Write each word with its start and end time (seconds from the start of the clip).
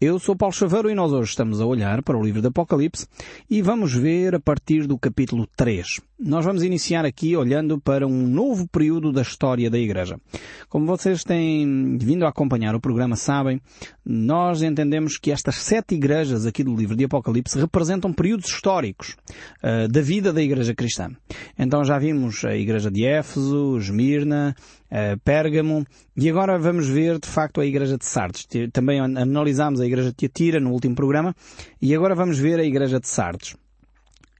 Eu 0.00 0.18
sou 0.18 0.34
Paulo 0.34 0.54
Chaveiro 0.54 0.90
e 0.90 0.94
nós 0.94 1.12
hoje 1.12 1.28
estamos 1.28 1.60
a 1.60 1.66
olhar 1.66 2.02
para 2.02 2.16
o 2.16 2.24
livro 2.24 2.40
do 2.40 2.48
Apocalipse 2.48 3.06
e 3.50 3.60
vamos 3.60 3.92
ver 3.92 4.34
a 4.34 4.40
partir 4.40 4.86
do 4.86 4.98
capítulo 4.98 5.46
3. 5.54 6.00
Nós 6.22 6.44
vamos 6.44 6.62
iniciar 6.62 7.06
aqui 7.06 7.34
olhando 7.34 7.80
para 7.80 8.06
um 8.06 8.26
novo 8.26 8.68
período 8.68 9.10
da 9.10 9.22
história 9.22 9.70
da 9.70 9.78
Igreja. 9.78 10.20
Como 10.68 10.84
vocês 10.84 11.24
têm 11.24 11.96
vindo 11.96 12.26
a 12.26 12.28
acompanhar 12.28 12.74
o 12.74 12.80
programa 12.80 13.16
sabem, 13.16 13.58
nós 14.04 14.62
entendemos 14.62 15.16
que 15.16 15.32
estas 15.32 15.54
sete 15.54 15.94
igrejas 15.94 16.44
aqui 16.44 16.62
do 16.62 16.76
livro 16.76 16.94
de 16.94 17.06
Apocalipse 17.06 17.58
representam 17.58 18.12
períodos 18.12 18.50
históricos 18.50 19.16
uh, 19.64 19.88
da 19.88 20.02
vida 20.02 20.30
da 20.30 20.42
Igreja 20.42 20.74
cristã. 20.74 21.08
Então 21.58 21.82
já 21.84 21.98
vimos 21.98 22.44
a 22.44 22.54
Igreja 22.54 22.90
de 22.90 23.06
Éfeso, 23.06 23.78
Esmirna, 23.78 24.54
uh, 24.90 25.18
Pérgamo 25.24 25.86
e 26.14 26.28
agora 26.28 26.58
vamos 26.58 26.86
ver 26.86 27.18
de 27.18 27.28
facto 27.28 27.62
a 27.62 27.66
Igreja 27.66 27.96
de 27.96 28.04
Sardes. 28.04 28.46
Também 28.74 29.00
analisámos 29.00 29.80
a 29.80 29.86
Igreja 29.86 30.10
de 30.10 30.16
Tiatira 30.16 30.60
no 30.60 30.70
último 30.70 30.94
programa 30.94 31.34
e 31.80 31.94
agora 31.94 32.14
vamos 32.14 32.38
ver 32.38 32.60
a 32.60 32.64
Igreja 32.64 33.00
de 33.00 33.08
Sardes. 33.08 33.54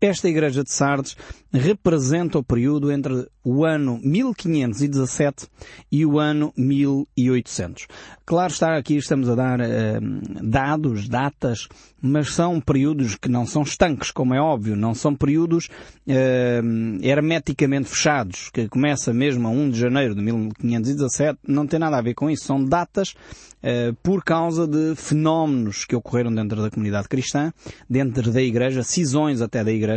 Esta 0.01 0.29
igreja 0.29 0.65
de 0.65 0.73
Sardes 0.73 1.15
representa 1.53 2.39
o 2.39 2.45
período 2.45 2.91
entre 2.91 3.29
o 3.45 3.65
ano 3.65 3.99
1517 4.03 5.47
e 5.91 6.07
o 6.07 6.19
ano 6.19 6.53
1800. 6.57 7.87
Claro 8.25 8.53
está, 8.53 8.77
aqui 8.77 8.97
estamos 8.97 9.29
a 9.29 9.35
dar 9.35 9.61
uh, 9.61 9.65
dados, 10.43 11.09
datas, 11.09 11.69
mas 12.01 12.33
são 12.33 12.61
períodos 12.61 13.17
que 13.17 13.29
não 13.29 13.45
são 13.45 13.63
estanques, 13.63 14.11
como 14.11 14.35
é 14.35 14.41
óbvio, 14.41 14.77
não 14.77 14.95
são 14.95 15.15
períodos 15.15 15.67
uh, 16.07 17.03
hermeticamente 17.03 17.89
fechados, 17.89 18.51
que 18.51 18.69
começa 18.69 19.13
mesmo 19.13 19.49
a 19.49 19.51
1 19.51 19.71
de 19.71 19.81
janeiro 19.81 20.15
de 20.15 20.23
1517, 20.23 21.39
não 21.47 21.67
tem 21.67 21.81
nada 21.81 21.99
a 21.99 22.03
ver 22.03 22.15
com 22.15 22.31
isso, 22.31 22.45
são 22.45 22.63
datas 22.63 23.11
uh, 23.11 23.95
por 24.03 24.23
causa 24.23 24.67
de 24.67 24.95
fenómenos 24.95 25.85
que 25.85 25.97
ocorreram 25.97 26.33
dentro 26.33 26.63
da 26.63 26.71
comunidade 26.71 27.09
cristã, 27.09 27.53
dentro 27.89 28.31
da 28.31 28.43
igreja, 28.43 28.83
cisões 28.83 29.41
até 29.41 29.65
da 29.65 29.73
igreja, 29.73 29.90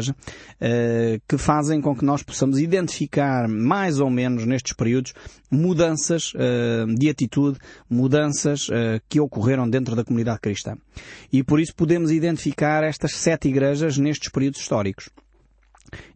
que 1.28 1.38
fazem 1.38 1.82
com 1.82 1.96
que 1.96 2.06
nós 2.06 2.24
possamos 2.24 2.60
identificar 2.60 3.48
mais 3.48 4.00
ou 4.00 4.10
menos 4.10 4.46
nestes 4.46 4.74
períodos 4.74 5.14
mudanças 5.52 6.34
de 6.98 7.10
atitude, 7.10 7.60
mudanças 7.90 8.68
uh, 8.70 9.02
que 9.08 9.20
ocorreram 9.20 9.70
dentro 9.70 9.96
da 9.96 10.04
comunidade 10.04 10.40
cristã. 10.40 10.76
E 11.32 11.44
por 11.44 11.60
isso 11.60 11.76
podemos 11.76 12.12
identificar 12.12 12.84
estas 12.84 13.16
sete 13.16 13.48
igrejas 13.48 13.98
nestes 13.98 14.30
períodos 14.30 14.60
históricos. 14.60 15.10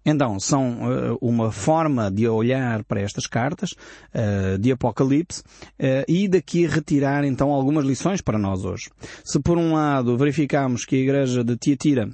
Então, 0.03 0.39
são 0.39 0.79
uh, 0.79 1.17
uma 1.21 1.51
forma 1.51 2.09
de 2.09 2.27
olhar 2.27 2.83
para 2.83 3.01
estas 3.01 3.27
cartas 3.27 3.71
uh, 3.71 4.57
de 4.57 4.71
Apocalipse 4.71 5.41
uh, 5.41 6.03
e 6.07 6.27
daqui 6.27 6.65
retirar 6.65 7.23
então 7.23 7.51
algumas 7.51 7.85
lições 7.85 8.21
para 8.21 8.39
nós 8.39 8.65
hoje. 8.65 8.89
Se 9.23 9.39
por 9.39 9.57
um 9.57 9.73
lado 9.73 10.17
verificamos 10.17 10.83
que 10.83 10.95
a 10.95 10.99
igreja 10.99 11.43
de 11.43 11.55
Tiatira 11.57 12.09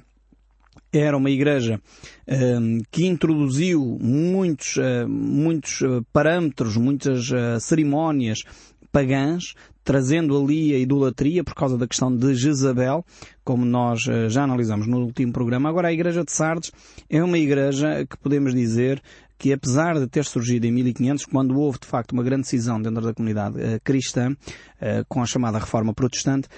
era 0.98 1.16
uma 1.16 1.30
igreja 1.30 1.80
que 2.90 3.06
introduziu 3.06 3.98
muitos, 4.00 4.76
muitos 5.08 5.80
parâmetros, 6.12 6.76
muitas 6.76 7.30
cerimónias 7.60 8.44
pagãs, 8.94 9.54
trazendo 9.82 10.40
ali 10.40 10.72
a 10.72 10.78
idolatria 10.78 11.42
por 11.42 11.54
causa 11.54 11.76
da 11.76 11.86
questão 11.86 12.16
de 12.16 12.32
Jezabel, 12.34 13.04
como 13.44 13.64
nós 13.64 14.06
eh, 14.08 14.30
já 14.30 14.44
analisamos 14.44 14.86
no 14.86 15.00
último 15.00 15.32
programa. 15.32 15.68
Agora, 15.68 15.88
a 15.88 15.92
Igreja 15.92 16.24
de 16.24 16.30
Sardes 16.32 16.72
é 17.10 17.22
uma 17.22 17.36
igreja 17.36 18.06
que 18.08 18.16
podemos 18.16 18.54
dizer 18.54 19.02
que 19.38 19.52
apesar 19.52 19.98
de 19.98 20.06
ter 20.06 20.24
surgido 20.24 20.66
em 20.66 20.72
1500, 20.72 21.26
quando 21.26 21.58
houve 21.58 21.78
de 21.78 21.86
facto 21.86 22.12
uma 22.12 22.22
grande 22.22 22.46
cisão 22.46 22.80
dentro 22.80 23.02
da 23.02 23.12
comunidade 23.12 23.58
uh, 23.58 23.80
cristã, 23.82 24.30
uh, 24.30 25.04
com 25.08 25.22
a 25.22 25.26
chamada 25.26 25.58
reforma 25.58 25.92
protestante, 25.92 26.48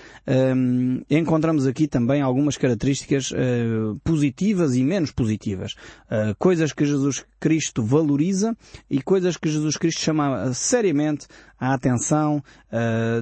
um, 0.56 1.00
encontramos 1.10 1.66
aqui 1.66 1.88
também 1.88 2.20
algumas 2.22 2.56
características 2.56 3.30
uh, 3.30 3.98
positivas 4.04 4.76
e 4.76 4.84
menos 4.84 5.10
positivas. 5.10 5.74
coisas 6.38 6.72
que 6.72 6.84
Jesus 6.84 7.24
Cristo 7.40 7.82
valoriza 7.82 8.56
e 8.90 9.02
coisas 9.02 9.36
que 9.36 9.48
Jesus 9.48 9.76
Cristo 9.76 10.00
chama 10.00 10.52
seriamente 10.52 11.26
a 11.58 11.74
atenção, 11.74 12.42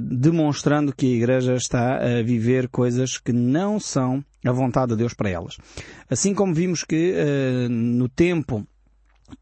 demonstrando 0.02 0.94
que 0.94 1.06
a 1.06 1.16
Igreja 1.16 1.54
está 1.54 1.96
a 1.96 2.22
viver 2.22 2.68
coisas 2.68 3.18
que 3.18 3.32
não 3.32 3.78
são 3.78 4.24
a 4.44 4.52
vontade 4.52 4.92
de 4.92 4.98
Deus 4.98 5.14
para 5.14 5.30
elas. 5.30 5.56
Assim 6.10 6.34
como 6.34 6.54
vimos 6.54 6.84
que 6.84 7.14
no 7.70 8.08
tempo 8.08 8.66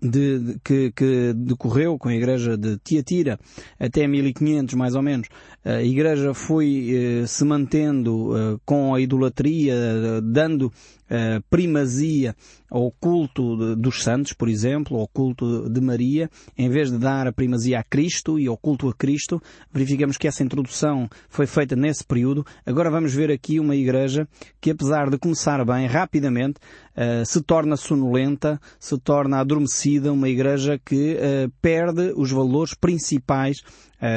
de, 0.01 0.39
de, 0.39 0.61
que, 0.65 0.93
que, 0.93 1.33
decorreu 1.35 1.99
com 1.99 2.09
a 2.09 2.15
igreja 2.15 2.57
de 2.57 2.79
Tiatira 2.79 3.39
até 3.79 4.07
1500 4.07 4.75
mais 4.75 4.95
ou 4.95 5.03
menos, 5.03 5.29
a 5.65 5.83
igreja 5.83 6.35
foi 6.35 7.23
eh, 7.23 7.27
se 7.27 7.45
mantendo 7.45 8.37
eh, 8.37 8.57
com 8.65 8.95
a 8.95 9.01
idolatria, 9.01 9.75
dando 10.23 10.73
eh, 11.15 11.43
primazia 11.51 12.35
ao 12.71 12.91
culto 12.91 13.55
de, 13.59 13.77
dos 13.77 14.03
santos, 14.03 14.33
por 14.33 14.49
exemplo, 14.49 14.99
ao 14.99 15.07
culto 15.07 15.69
de 15.69 15.79
Maria, 15.79 16.31
em 16.57 16.71
vez 16.71 16.91
de 16.91 16.97
dar 16.97 17.27
a 17.27 17.33
primazia 17.33 17.81
a 17.81 17.83
Cristo 17.83 18.39
e 18.39 18.47
ao 18.47 18.57
culto 18.57 18.89
a 18.89 18.95
Cristo, 18.95 19.39
verificamos 19.71 20.17
que 20.17 20.27
essa 20.27 20.43
introdução 20.43 21.11
foi 21.29 21.47
feita 21.47 21.77
nesse 21.77 22.03
período. 22.03 22.47
Agora 22.65 22.91
vamos 22.91 23.13
ver 23.13 23.31
aqui 23.31 23.61
uma 23.61 23.77
igreja 23.77 24.27
que, 24.59 24.71
apesar 24.71 25.11
de 25.11 25.19
começar 25.19 25.63
bem, 25.67 25.87
rapidamente 25.87 26.61
uh, 26.97 27.27
se 27.27 27.43
torna 27.43 27.77
sonolenta, 27.77 28.59
se 28.81 28.99
torna 28.99 29.39
adormecida, 29.41 30.11
uma 30.11 30.31
igreja 30.31 30.81
que 30.83 31.17
uh, 31.17 31.53
perde 31.61 32.15
os 32.17 32.31
valores 32.31 32.73
principais 32.73 33.59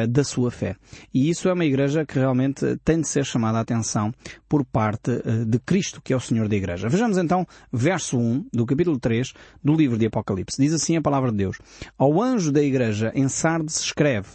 da 0.09 0.23
sua 0.23 0.49
fé. 0.49 0.75
E 1.13 1.29
isso 1.29 1.47
é 1.47 1.53
uma 1.53 1.63
igreja 1.63 2.03
que 2.03 2.17
realmente 2.17 2.75
tem 2.83 3.01
de 3.01 3.07
ser 3.07 3.23
chamada 3.23 3.59
a 3.59 3.61
atenção 3.61 4.11
por 4.49 4.65
parte 4.65 5.11
de 5.45 5.59
Cristo, 5.59 6.01
que 6.03 6.11
é 6.11 6.15
o 6.15 6.19
Senhor 6.19 6.47
da 6.47 6.55
igreja. 6.55 6.84
Vejamos 6.89 7.17
então 7.17 7.45
verso 7.71 8.17
1 8.17 8.47
do 8.53 8.65
capítulo 8.65 8.99
3 8.99 9.33
do 9.63 9.73
livro 9.73 9.97
de 9.97 10.05
Apocalipse. 10.05 10.61
Diz 10.61 10.73
assim 10.73 10.97
a 10.97 11.01
palavra 11.01 11.31
de 11.31 11.37
Deus. 11.37 11.57
Ao 11.97 12.21
anjo 12.21 12.51
da 12.51 12.61
igreja 12.61 13.11
em 13.15 13.27
Sardes 13.27 13.79
escreve, 13.79 14.29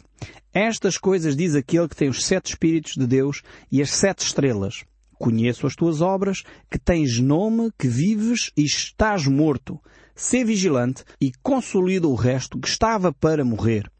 estas 0.52 0.98
coisas 0.98 1.36
diz 1.36 1.54
aquele 1.54 1.88
que 1.88 1.96
tem 1.96 2.08
os 2.08 2.24
sete 2.24 2.50
Espíritos 2.50 2.94
de 2.94 3.06
Deus 3.06 3.42
e 3.70 3.80
as 3.80 3.90
sete 3.90 4.24
estrelas. 4.24 4.84
Conheço 5.18 5.66
as 5.66 5.76
tuas 5.76 6.00
obras, 6.00 6.42
que 6.70 6.78
tens 6.78 7.18
nome, 7.20 7.70
que 7.78 7.86
vives 7.86 8.50
e 8.56 8.64
estás 8.64 9.26
morto. 9.26 9.78
Sê 10.14 10.44
vigilante 10.44 11.04
e 11.20 11.30
consolida 11.42 12.08
o 12.08 12.14
resto 12.14 12.58
que 12.58 12.68
estava 12.68 13.12
para 13.12 13.44
morrer 13.44 13.90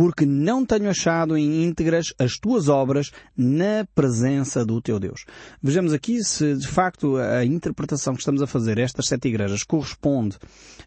porque 0.00 0.24
não 0.24 0.64
tenho 0.64 0.88
achado 0.88 1.36
em 1.36 1.62
íntegras 1.62 2.14
as 2.18 2.38
tuas 2.38 2.70
obras 2.70 3.10
na 3.36 3.86
presença 3.94 4.64
do 4.64 4.80
teu 4.80 4.98
Deus. 4.98 5.26
Vejamos 5.62 5.92
aqui 5.92 6.24
se 6.24 6.56
de 6.56 6.66
facto 6.66 7.18
a 7.18 7.44
interpretação 7.44 8.14
que 8.14 8.20
estamos 8.20 8.40
a 8.40 8.46
fazer 8.46 8.78
estas 8.78 9.04
sete 9.08 9.28
igrejas 9.28 9.62
corresponde 9.62 10.38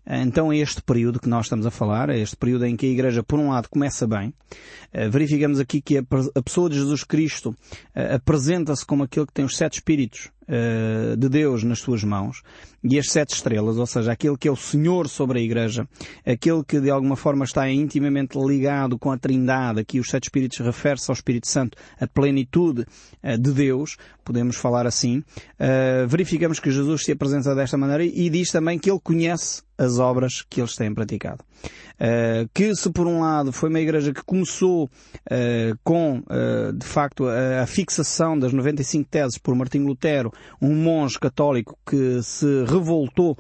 então 0.06 0.50
a 0.50 0.56
este 0.56 0.82
período 0.82 1.20
que 1.20 1.30
nós 1.30 1.46
estamos 1.46 1.68
a 1.68 1.72
falar, 1.72 2.10
a 2.10 2.18
este 2.18 2.36
período 2.36 2.66
em 2.66 2.76
que 2.76 2.88
a 2.88 2.90
igreja 2.90 3.22
por 3.22 3.40
um 3.40 3.50
lado 3.50 3.70
começa 3.70 4.08
bem. 4.08 4.34
Eh, 4.92 5.08
verificamos 5.10 5.60
aqui 5.60 5.80
que 5.80 5.98
a 5.98 6.42
pessoa 6.44 6.70
de 6.70 6.76
Jesus 6.76 7.04
Cristo 7.04 7.56
eh, 7.96 8.16
apresenta-se 8.16 8.86
como 8.86 9.04
aquele 9.04 9.28
que 9.28 9.34
tem 9.34 9.46
os 9.46 9.56
sete 9.56 9.76
espíritos 9.76 10.32
de 11.18 11.30
Deus 11.30 11.64
nas 11.64 11.80
suas 11.80 12.04
mãos 12.04 12.42
e 12.84 13.00
as 13.00 13.08
sete 13.08 13.34
estrelas, 13.34 13.78
ou 13.78 13.86
seja, 13.86 14.12
aquele 14.12 14.38
que 14.38 14.48
é 14.48 14.52
o 14.52 14.58
Senhor 14.58 15.08
sobre 15.08 15.40
a 15.40 15.42
Igreja, 15.42 15.88
aquele 16.26 16.62
que 16.66 16.82
de 16.82 16.90
alguma 16.90 17.16
forma 17.16 17.46
está 17.46 17.70
intimamente 17.72 18.38
ligado 18.38 19.00
com 19.04 19.12
a 19.12 19.18
Trindade, 19.18 19.82
aqui 19.82 20.00
os 20.00 20.10
sete 20.10 20.24
Espíritos 20.24 20.60
refere-se 20.60 21.12
ao 21.12 21.14
Espírito 21.14 21.46
Santo, 21.46 21.78
a 22.00 22.08
plenitude 22.08 22.86
uh, 23.22 23.38
de 23.38 23.52
Deus, 23.52 23.98
podemos 24.24 24.56
falar 24.56 24.88
assim, 24.88 25.18
uh, 25.18 26.08
verificamos 26.08 26.58
que 26.58 26.72
Jesus 26.72 27.04
se 27.04 27.12
apresenta 27.12 27.54
desta 27.54 27.78
maneira 27.78 28.06
e 28.06 28.30
diz 28.30 28.50
também 28.50 28.80
que 28.80 28.90
ele 28.90 29.02
conhece 29.04 29.62
as 29.78 30.00
obras 30.00 30.42
que 30.50 30.62
eles 30.62 30.78
têm 30.78 30.94
praticado. 30.94 31.44
Uh, 31.96 32.48
que 32.54 32.74
se 32.78 32.90
por 32.92 33.06
um 33.06 33.20
lado 33.20 33.52
foi 33.52 33.68
uma 33.68 33.82
igreja 33.82 34.14
que 34.14 34.24
começou 34.24 34.90
com, 35.84 36.24
de 36.74 36.86
facto, 36.86 37.28
a, 37.28 37.64
a, 37.64 37.66
fixação 37.66 38.38
das 38.40 38.54
95 38.54 39.10
teses 39.10 39.38
por 39.38 39.54
Martinho 39.56 39.88
Lutero, 39.88 40.32
um 40.62 40.76
monge 40.76 41.20
católico 41.20 41.78
que 41.86 42.22
se 42.22 42.64
revoltou 42.66 43.38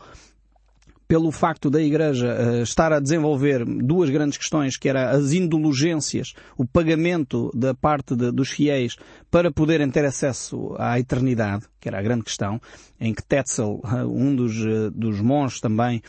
pelo 1.14 1.32
facto 1.32 1.70
da 1.70 1.80
Igreja 1.80 2.26
uh, 2.26 2.64
estar 2.64 2.92
a 2.92 3.00
desenvolver 3.00 3.64
duas 3.64 4.10
grandes 4.10 4.36
questões, 4.36 4.78
que 4.78 4.90
era 4.90 5.12
as 5.12 5.32
indulgências, 5.32 6.34
o 6.58 6.66
pagamento 6.66 7.52
da 7.54 7.76
parte 7.76 8.16
de, 8.16 8.32
dos 8.32 8.50
fiéis 8.50 8.96
para 9.30 9.52
poderem 9.52 9.92
ter 9.92 10.06
acesso 10.06 10.76
à 10.80 11.00
eternidade, 11.00 11.68
que 11.80 11.88
era 11.88 12.00
a 12.00 12.02
grande 12.02 12.24
questão, 12.24 12.60
em 13.00 13.14
que 13.14 13.24
Tetzel, 13.24 13.80
um 14.08 14.36
dos, 14.36 14.56
eh, 14.66 14.90
dos 14.92 15.20
monges 15.20 15.60
também 15.60 16.02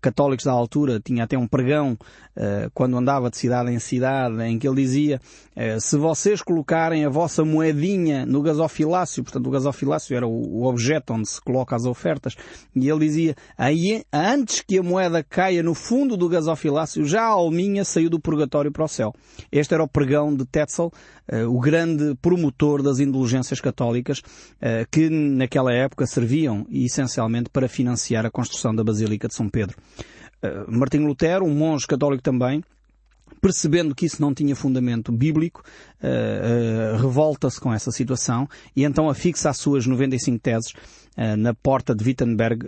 católicos 0.00 0.44
da 0.44 0.52
altura, 0.52 1.00
tinha 1.00 1.24
até 1.24 1.36
um 1.36 1.46
pregão 1.46 1.96
quando 2.72 2.96
andava 2.96 3.30
de 3.30 3.36
cidade 3.36 3.72
em 3.72 3.78
cidade, 3.80 4.40
em 4.42 4.58
que 4.58 4.66
ele 4.66 4.76
dizia 4.76 5.20
se 5.80 5.96
vocês 5.96 6.40
colocarem 6.40 7.04
a 7.04 7.08
vossa 7.08 7.44
moedinha 7.44 8.24
no 8.24 8.42
gasofilácio, 8.42 9.24
portanto 9.24 9.46
o 9.46 9.50
gasofilácio 9.50 10.16
era 10.16 10.26
o 10.26 10.64
objeto 10.64 11.14
onde 11.14 11.28
se 11.28 11.40
coloca 11.40 11.74
as 11.74 11.84
ofertas, 11.84 12.36
e 12.74 12.88
ele 12.88 13.00
dizia, 13.00 13.34
aí, 13.58 14.04
antes 14.26 14.60
que 14.60 14.78
a 14.78 14.82
moeda 14.82 15.22
caia 15.22 15.62
no 15.62 15.72
fundo 15.72 16.16
do 16.16 16.28
gasofilácio, 16.28 17.04
já 17.04 17.22
a 17.22 17.28
alminha 17.28 17.84
saiu 17.84 18.10
do 18.10 18.18
purgatório 18.18 18.72
para 18.72 18.84
o 18.84 18.88
céu. 18.88 19.14
Este 19.52 19.72
era 19.72 19.84
o 19.84 19.88
pregão 19.88 20.34
de 20.34 20.44
Tetzel, 20.44 20.92
uh, 21.32 21.48
o 21.48 21.60
grande 21.60 22.14
promotor 22.20 22.82
das 22.82 22.98
indulgências 22.98 23.60
católicas, 23.60 24.18
uh, 24.18 24.86
que 24.90 25.08
naquela 25.08 25.72
época 25.72 26.06
serviam 26.06 26.66
essencialmente 26.70 27.48
para 27.50 27.68
financiar 27.68 28.26
a 28.26 28.30
construção 28.30 28.74
da 28.74 28.82
Basílica 28.82 29.28
de 29.28 29.34
São 29.34 29.48
Pedro. 29.48 29.76
Uh, 30.42 30.70
Martinho 30.76 31.06
Lutero, 31.06 31.44
um 31.44 31.54
monge 31.54 31.86
católico 31.86 32.22
também, 32.22 32.64
percebendo 33.40 33.94
que 33.94 34.06
isso 34.06 34.20
não 34.20 34.34
tinha 34.34 34.56
fundamento 34.56 35.12
bíblico, 35.12 35.62
revolta-se 37.00 37.60
com 37.60 37.72
essa 37.72 37.90
situação 37.90 38.48
e 38.74 38.84
então 38.84 39.08
afixa 39.08 39.50
as 39.50 39.58
suas 39.58 39.84
95 39.84 40.38
teses 40.38 40.72
na 41.38 41.54
porta 41.54 41.94
de 41.94 42.04
Wittenberg, 42.04 42.66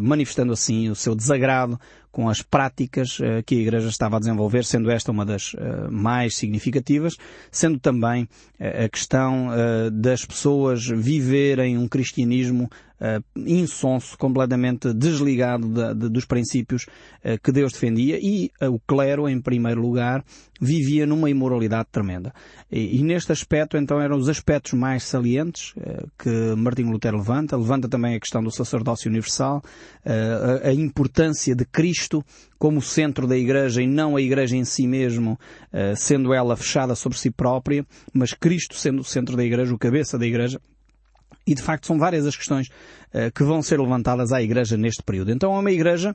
manifestando 0.00 0.52
assim 0.52 0.88
o 0.88 0.94
seu 0.94 1.14
desagrado 1.14 1.78
com 2.10 2.28
as 2.28 2.42
práticas 2.42 3.18
que 3.46 3.54
a 3.56 3.60
Igreja 3.60 3.88
estava 3.88 4.16
a 4.16 4.20
desenvolver, 4.20 4.64
sendo 4.64 4.90
esta 4.90 5.12
uma 5.12 5.24
das 5.24 5.52
mais 5.90 6.36
significativas, 6.36 7.16
sendo 7.50 7.78
também 7.78 8.28
a 8.58 8.88
questão 8.88 9.48
das 9.92 10.24
pessoas 10.24 10.86
viverem 10.86 11.78
um 11.78 11.86
cristianismo 11.86 12.68
insonso, 13.46 14.18
completamente 14.18 14.92
desligado 14.92 15.68
de, 15.68 15.94
de, 15.94 16.08
dos 16.08 16.24
princípios 16.24 16.84
que 17.44 17.52
Deus 17.52 17.72
defendia 17.72 18.18
e 18.20 18.50
o 18.62 18.80
clero, 18.80 19.28
em 19.28 19.40
primeiro 19.40 19.80
lugar, 19.80 20.24
vivia 20.60 21.06
numa 21.06 21.30
imoralidade 21.30 21.88
tremenda. 21.92 22.32
E, 22.68 22.98
e 22.98 23.02
neste 23.04 23.30
aspecto, 23.30 23.76
então, 23.76 24.00
eram 24.00 24.16
os 24.16 24.28
aspectos 24.28 24.72
mais 24.72 25.04
salientes 25.04 25.74
que 26.18 26.56
Martinho 26.56 26.90
Lutero 26.90 27.18
levanta. 27.18 27.56
Levanta 27.56 27.88
também 27.88 28.16
a 28.16 28.20
questão 28.20 28.42
do 28.42 28.50
sacerdócio 28.50 29.08
universal, 29.08 29.62
a 30.64 30.72
importância 30.72 31.54
de 31.54 31.64
Cristo 31.64 31.97
como 32.58 32.82
centro 32.82 33.26
da 33.26 33.36
Igreja 33.36 33.82
e 33.82 33.86
não 33.86 34.16
a 34.16 34.20
Igreja 34.20 34.56
em 34.56 34.64
si 34.64 34.86
mesmo, 34.86 35.38
sendo 35.96 36.32
ela 36.34 36.56
fechada 36.56 36.94
sobre 36.94 37.18
si 37.18 37.30
própria, 37.30 37.86
mas 38.12 38.32
Cristo 38.32 38.74
sendo 38.74 39.00
o 39.00 39.04
centro 39.04 39.36
da 39.36 39.44
Igreja, 39.44 39.74
o 39.74 39.78
cabeça 39.78 40.18
da 40.18 40.26
Igreja, 40.26 40.60
e 41.48 41.54
de 41.54 41.62
facto 41.62 41.86
são 41.86 41.98
várias 41.98 42.26
as 42.26 42.36
questões 42.36 42.68
uh, 42.68 43.32
que 43.34 43.42
vão 43.42 43.62
ser 43.62 43.80
levantadas 43.80 44.32
à 44.32 44.42
Igreja 44.42 44.76
neste 44.76 45.02
período. 45.02 45.32
Então 45.32 45.54
é 45.54 45.58
uma 45.58 45.72
Igreja 45.72 46.14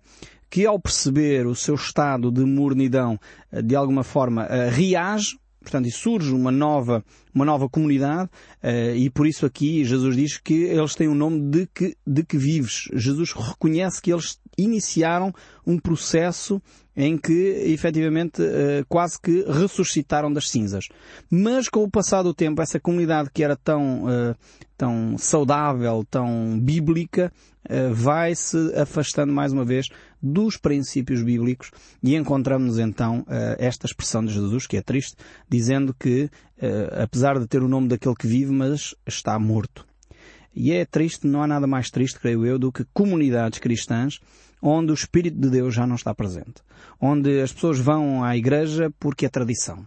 que 0.50 0.64
ao 0.66 0.80
perceber 0.80 1.48
o 1.48 1.56
seu 1.56 1.74
estado 1.74 2.32
de 2.32 2.46
mornidão, 2.46 3.20
uh, 3.52 3.64
de 3.64 3.76
alguma 3.76 4.04
forma 4.04 4.48
reage, 4.70 5.36
portanto, 5.64 5.88
e 5.88 5.92
surge 5.92 6.34
uma 6.34 6.52
nova, 6.52 7.04
uma 7.34 7.46
nova 7.46 7.68
comunidade, 7.68 8.30
e 8.96 9.10
por 9.10 9.26
isso 9.26 9.46
aqui 9.46 9.84
Jesus 9.84 10.16
diz 10.16 10.38
que 10.38 10.64
eles 10.64 10.94
têm 10.94 11.08
o 11.08 11.16
nome 11.16 11.40
de 11.50 11.68
que, 11.74 11.96
de 12.06 12.24
que 12.24 12.38
vives. 12.38 12.90
Jesus 12.94 13.32
reconhece 13.32 14.02
que 14.02 14.12
eles 14.12 14.38
iniciaram 14.58 15.34
um 15.66 15.78
processo 15.80 16.62
em 16.96 17.18
que 17.18 17.34
efetivamente 17.66 18.42
eh, 18.42 18.84
quase 18.88 19.20
que 19.20 19.44
ressuscitaram 19.48 20.32
das 20.32 20.50
cinzas. 20.50 20.88
Mas 21.30 21.68
com 21.68 21.84
o 21.84 21.90
passar 21.90 22.22
do 22.22 22.34
tempo, 22.34 22.62
essa 22.62 22.80
comunidade 22.80 23.32
que 23.34 23.44
era 23.44 23.56
tão, 23.56 24.08
eh, 24.10 24.36
tão 24.78 25.18
saudável, 25.18 26.06
tão 26.10 26.60
bíblica, 26.60 27.34
eh, 27.68 27.90
vai 27.90 28.36
se 28.36 28.58
afastando 28.76 29.34
mais 29.34 29.52
uma 29.52 29.66
vez 29.66 29.88
dos 30.24 30.56
princípios 30.56 31.22
bíblicos 31.22 31.70
e 32.02 32.16
encontramos 32.16 32.80
então 32.80 33.26
esta 33.58 33.86
expressão 33.86 34.24
de 34.24 34.34
Jesus, 34.34 34.66
que 34.66 34.78
é 34.78 34.82
triste, 34.82 35.18
dizendo 35.50 35.94
que 35.94 36.30
apesar 36.92 37.38
de 37.38 37.46
ter 37.46 37.62
o 37.62 37.68
nome 37.68 37.90
daquele 37.90 38.16
que 38.16 38.26
vive, 38.26 38.54
mas 38.54 38.96
está 39.06 39.38
morto. 39.38 39.86
E 40.56 40.72
é 40.72 40.86
triste, 40.86 41.28
não 41.28 41.44
há 41.44 41.48
nada 41.48 41.68
mais 41.68 41.90
triste, 41.90 42.20
creio 42.20 42.46
eu, 42.46 42.58
do 42.58 42.72
que 42.72 42.86
comunidades 42.94 43.60
cristãs 43.60 44.20
onde 44.62 44.92
o 44.92 44.94
Espírito 44.94 45.38
de 45.38 45.50
Deus 45.50 45.76
já 45.76 45.86
não 45.86 45.96
está 45.96 46.16
presente. 46.16 46.62
Onde 47.02 47.42
as 47.42 47.52
pessoas 47.52 47.80
vão 47.80 48.24
à 48.24 48.38
igreja 48.38 48.90
porque 48.98 49.26
é 49.26 49.30
tradição. 49.30 49.86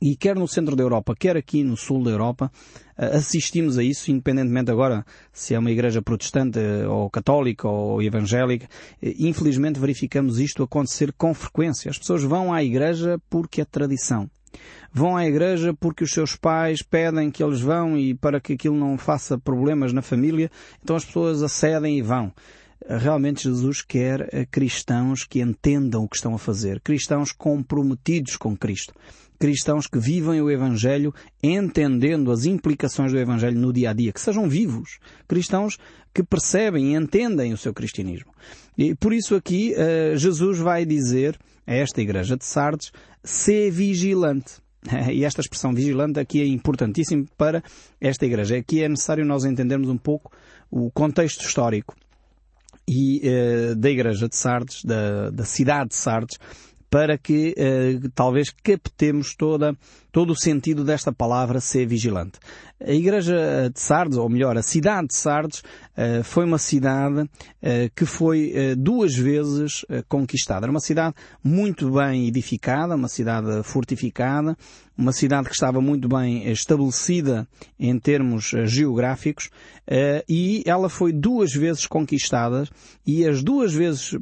E 0.00 0.14
quer 0.14 0.36
no 0.36 0.46
centro 0.46 0.76
da 0.76 0.82
Europa, 0.82 1.14
quer 1.18 1.36
aqui 1.36 1.64
no 1.64 1.76
sul 1.76 2.04
da 2.04 2.10
Europa, 2.10 2.52
eh, 2.96 3.16
assistimos 3.16 3.76
a 3.78 3.82
isso, 3.82 4.12
independentemente 4.12 4.70
agora 4.70 5.04
se 5.32 5.54
é 5.54 5.58
uma 5.58 5.72
igreja 5.72 6.00
protestante 6.00 6.58
eh, 6.58 6.86
ou 6.86 7.10
católica 7.10 7.66
ou 7.66 8.00
evangélica. 8.00 8.68
Eh, 9.02 9.14
infelizmente 9.18 9.80
verificamos 9.80 10.38
isto 10.38 10.62
acontecer 10.62 11.12
com 11.12 11.34
frequência. 11.34 11.90
As 11.90 11.98
pessoas 11.98 12.22
vão 12.22 12.52
à 12.52 12.62
igreja 12.62 13.20
porque 13.28 13.60
é 13.60 13.64
tradição. 13.64 14.30
Vão 14.92 15.16
à 15.16 15.26
igreja 15.26 15.74
porque 15.74 16.04
os 16.04 16.12
seus 16.12 16.36
pais 16.36 16.80
pedem 16.80 17.30
que 17.30 17.42
eles 17.42 17.60
vão 17.60 17.98
e 17.98 18.14
para 18.14 18.40
que 18.40 18.52
aquilo 18.52 18.76
não 18.76 18.96
faça 18.96 19.36
problemas 19.36 19.92
na 19.92 20.00
família, 20.00 20.50
então 20.82 20.94
as 20.94 21.04
pessoas 21.04 21.42
acedem 21.42 21.98
e 21.98 22.02
vão 22.02 22.32
realmente 22.88 23.42
Jesus 23.42 23.82
quer 23.82 24.46
cristãos 24.50 25.24
que 25.24 25.40
entendam 25.42 26.04
o 26.04 26.08
que 26.08 26.16
estão 26.16 26.34
a 26.34 26.38
fazer, 26.38 26.80
cristãos 26.80 27.32
comprometidos 27.32 28.36
com 28.36 28.56
Cristo, 28.56 28.94
cristãos 29.38 29.86
que 29.86 29.98
vivem 29.98 30.40
o 30.40 30.50
Evangelho 30.50 31.14
entendendo 31.42 32.32
as 32.32 32.44
implicações 32.44 33.12
do 33.12 33.18
Evangelho 33.18 33.58
no 33.58 33.72
dia 33.72 33.90
a 33.90 33.92
dia, 33.92 34.12
que 34.12 34.20
sejam 34.20 34.48
vivos, 34.48 34.98
cristãos 35.26 35.78
que 36.12 36.22
percebem 36.22 36.92
e 36.92 36.96
entendem 36.96 37.52
o 37.52 37.56
seu 37.56 37.72
cristianismo. 37.72 38.32
E 38.76 38.94
por 38.94 39.12
isso 39.12 39.34
aqui 39.34 39.74
eh, 39.76 40.14
Jesus 40.16 40.58
vai 40.58 40.84
dizer 40.84 41.38
a 41.66 41.74
esta 41.74 42.00
igreja 42.00 42.36
de 42.36 42.44
Sardes, 42.44 42.90
ser 43.22 43.70
vigilante. 43.70 44.54
E 45.12 45.24
esta 45.24 45.40
expressão 45.40 45.74
vigilante 45.74 46.18
aqui 46.18 46.40
é 46.40 46.46
importantíssima 46.46 47.24
para 47.36 47.62
esta 48.00 48.24
igreja. 48.24 48.56
Aqui 48.56 48.82
é 48.82 48.88
necessário 48.88 49.24
nós 49.24 49.44
entendermos 49.44 49.88
um 49.88 49.98
pouco 49.98 50.32
o 50.70 50.90
contexto 50.90 51.44
histórico 51.44 51.94
e 52.86 53.20
uh, 53.20 53.76
da 53.76 53.90
Igreja 53.90 54.28
de 54.28 54.36
Sardes, 54.36 54.82
da, 54.82 55.28
da 55.30 55.44
cidade 55.44 55.90
de 55.90 55.96
Sardes, 55.96 56.38
para 56.90 57.18
que 57.18 57.54
uh, 57.56 58.08
talvez 58.10 58.50
captemos 58.50 59.34
toda, 59.34 59.76
todo 60.10 60.32
o 60.32 60.36
sentido 60.36 60.84
desta 60.84 61.12
palavra 61.12 61.60
ser 61.60 61.86
vigilante. 61.86 62.38
A 62.80 62.92
igreja 62.92 63.68
de 63.74 63.80
Sardes, 63.80 64.16
ou 64.16 64.28
melhor, 64.28 64.56
a 64.56 64.62
cidade 64.62 65.08
de 65.08 65.16
Sardes, 65.16 65.60
uh, 65.60 66.22
foi 66.22 66.44
uma 66.44 66.58
cidade 66.58 67.22
uh, 67.22 67.28
que 67.94 68.06
foi 68.06 68.54
duas 68.76 69.16
vezes 69.16 69.84
conquistada. 70.08 70.66
Era 70.66 70.70
uma 70.70 70.80
cidade 70.80 71.14
muito 71.42 71.90
bem 71.90 72.28
edificada, 72.28 72.94
uma 72.94 73.08
cidade 73.08 73.62
fortificada, 73.64 74.56
uma 74.96 75.12
cidade 75.12 75.48
que 75.48 75.54
estava 75.54 75.80
muito 75.80 76.08
bem 76.08 76.50
estabelecida 76.50 77.48
em 77.78 77.96
termos 78.00 78.52
eh, 78.52 78.66
geográficos 78.66 79.48
e 80.28 80.64
ela 80.66 80.88
foi 80.88 81.12
duas 81.12 81.52
vezes 81.54 81.86
conquistada 81.86 82.68
e 83.06 83.24
as 83.24 83.40
duas 83.40 83.72
vezes 83.72 84.18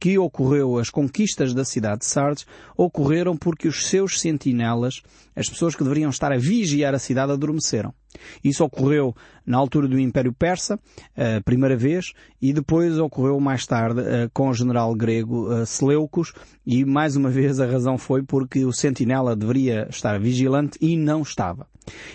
que 0.00 0.18
ocorreu 0.18 0.78
as 0.78 0.88
conquistas 0.88 1.52
da 1.52 1.64
cidade 1.64 2.00
de 2.00 2.06
Sardes 2.06 2.46
ocorreram 2.74 3.36
porque 3.36 3.68
os 3.68 3.86
seus 3.86 4.18
sentinelas, 4.18 5.02
as 5.36 5.48
pessoas 5.48 5.76
que 5.76 5.84
deveriam 5.84 6.10
estar 6.10 6.32
a 6.32 6.38
vigiar 6.38 6.94
a 6.94 6.98
cidade, 6.98 7.30
adormeceram. 7.30 7.93
Isso 8.42 8.64
ocorreu 8.64 9.14
na 9.44 9.58
altura 9.58 9.88
do 9.88 9.98
Império 9.98 10.32
Persa, 10.32 10.78
a 11.16 11.40
primeira 11.42 11.76
vez, 11.76 12.12
e 12.40 12.52
depois 12.52 12.98
ocorreu 12.98 13.40
mais 13.40 13.66
tarde 13.66 14.00
com 14.32 14.48
o 14.48 14.54
general 14.54 14.94
grego 14.94 15.66
Seleucus, 15.66 16.32
e 16.64 16.84
mais 16.84 17.16
uma 17.16 17.28
vez 17.30 17.58
a 17.58 17.66
razão 17.66 17.98
foi 17.98 18.22
porque 18.22 18.64
o 18.64 18.72
sentinela 18.72 19.34
deveria 19.34 19.88
estar 19.90 20.18
vigilante 20.20 20.78
e 20.80 20.96
não 20.96 21.22
estava. 21.22 21.66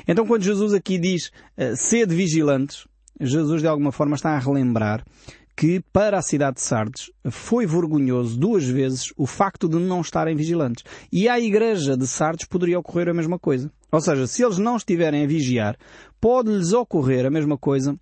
Então 0.07 0.25
quando 0.25 0.43
Jesus 0.43 0.74
aqui 0.74 0.98
diz 0.98 1.31
sede 1.75 2.15
vigilantes, 2.15 2.88
Jesus 3.19 3.62
de 3.62 3.67
alguma 3.67 3.91
forma 3.91 4.15
está 4.15 4.31
a 4.31 4.39
relembrar 4.39 5.03
que 5.59 5.81
para 5.91 6.17
a 6.17 6.21
cidade 6.21 6.55
de 6.55 6.61
Sardes 6.61 7.11
foi 7.29 7.65
vergonhoso 7.65 8.39
duas 8.39 8.63
vezes 8.63 9.11
o 9.17 9.27
facto 9.27 9.67
de 9.67 9.75
não 9.75 9.99
estarem 9.99 10.33
vigilantes. 10.33 10.85
E 11.11 11.27
à 11.27 11.37
igreja 11.37 11.97
de 11.97 12.07
Sardes 12.07 12.47
poderia 12.47 12.79
ocorrer 12.79 13.09
a 13.09 13.13
mesma 13.13 13.37
coisa. 13.37 13.69
Ou 13.91 13.99
seja, 13.99 14.25
se 14.25 14.41
eles 14.41 14.57
não 14.57 14.77
estiverem 14.77 15.21
a 15.21 15.27
vigiar, 15.27 15.75
pode-lhes 16.21 16.71
ocorrer 16.71 17.25
a 17.25 17.29
mesma 17.29 17.57
coisa 17.57 17.99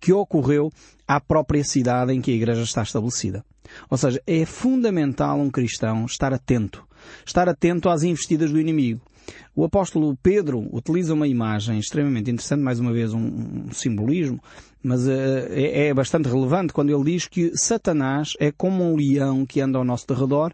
que 0.00 0.14
ocorreu 0.14 0.70
à 1.06 1.20
própria 1.20 1.62
cidade 1.62 2.14
em 2.14 2.22
que 2.22 2.30
a 2.30 2.34
igreja 2.34 2.62
está 2.62 2.82
estabelecida. 2.82 3.44
Ou 3.90 3.98
seja, 3.98 4.22
é 4.26 4.46
fundamental 4.46 5.38
um 5.38 5.50
cristão 5.50 6.06
estar 6.06 6.32
atento. 6.32 6.88
Estar 7.22 7.50
atento 7.50 7.90
às 7.90 8.02
investidas 8.02 8.50
do 8.50 8.58
inimigo. 8.58 9.02
O 9.54 9.64
apóstolo 9.64 10.16
Pedro 10.22 10.68
utiliza 10.72 11.14
uma 11.14 11.26
imagem 11.26 11.78
extremamente 11.78 12.30
interessante, 12.30 12.62
mais 12.62 12.78
uma 12.78 12.92
vez 12.92 13.12
um, 13.12 13.66
um 13.68 13.72
simbolismo, 13.72 14.40
mas 14.82 15.06
uh, 15.06 15.10
é, 15.50 15.88
é 15.88 15.94
bastante 15.94 16.28
relevante 16.28 16.72
quando 16.72 16.90
ele 16.90 17.12
diz 17.12 17.26
que 17.26 17.50
Satanás 17.56 18.34
é 18.38 18.52
como 18.52 18.84
um 18.84 18.96
leão 18.96 19.44
que 19.44 19.60
anda 19.60 19.78
ao 19.78 19.84
nosso 19.84 20.06
derredor 20.06 20.52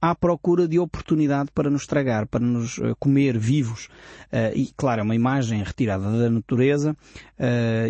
à 0.00 0.14
procura 0.14 0.68
de 0.68 0.78
oportunidade 0.78 1.50
para 1.52 1.68
nos 1.68 1.84
tragar, 1.86 2.26
para 2.26 2.44
nos 2.44 2.78
uh, 2.78 2.94
comer 2.98 3.36
vivos. 3.36 3.86
Uh, 4.32 4.54
e, 4.54 4.70
claro, 4.76 5.00
é 5.00 5.04
uma 5.04 5.14
imagem 5.14 5.62
retirada 5.62 6.10
da 6.10 6.30
natureza, 6.30 6.96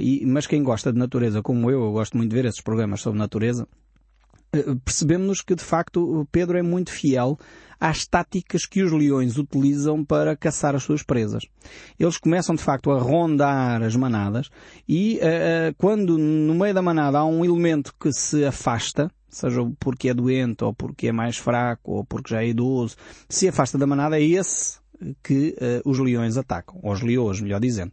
e, 0.01 0.25
mas 0.27 0.47
quem 0.47 0.63
gosta 0.63 0.93
de 0.93 0.99
natureza 0.99 1.43
como 1.43 1.71
eu, 1.71 1.85
eu 1.85 1.93
gosto 1.93 2.17
muito 2.17 2.31
de 2.31 2.37
ver 2.37 2.47
esses 2.47 2.61
programas 2.61 3.01
sobre 3.01 3.19
natureza, 3.19 3.69
percebemos 4.85 5.43
que, 5.43 5.55
de 5.55 5.65
facto, 5.65 6.27
Pedro 6.33 6.59
é 6.59 6.63
muito 6.63 6.91
fiel 6.91 7.39
às 7.81 8.07
táticas 8.07 8.67
que 8.67 8.83
os 8.83 8.93
leões 8.93 9.39
utilizam 9.39 10.05
para 10.05 10.37
caçar 10.37 10.75
as 10.75 10.83
suas 10.83 11.03
presas. 11.03 11.45
Eles 11.99 12.19
começam 12.19 12.55
de 12.55 12.63
facto 12.63 12.91
a 12.91 12.99
rondar 12.99 13.83
as 13.83 13.95
manadas 13.95 14.51
e 14.89 15.19
uh, 15.19 15.75
quando 15.77 16.19
no 16.19 16.55
meio 16.55 16.75
da 16.75 16.83
manada 16.83 17.19
há 17.19 17.25
um 17.25 17.45
elemento 17.45 17.95
que 17.99 18.13
se 18.13 18.45
afasta, 18.45 19.11
seja 19.29 19.61
porque 19.79 20.09
é 20.09 20.15
doente, 20.15 20.65
ou 20.65 20.75
porque 20.75 21.09
é 21.09 21.13
mais 21.13 21.37
fraco, 21.37 21.93
ou 21.93 22.05
porque 22.05 22.35
já 22.35 22.43
é 22.43 22.49
idoso, 22.49 22.97
se 23.29 23.47
afasta 23.49 23.79
da 23.79 23.87
manada, 23.87 24.19
é 24.19 24.23
esse 24.23 24.79
que 25.23 25.55
uh, 25.61 25.89
os 25.89 25.99
leões 26.01 26.37
atacam, 26.37 26.81
ou 26.83 26.93
os 26.93 27.03
leões, 27.03 27.41
melhor 27.41 27.61
dizendo. 27.61 27.93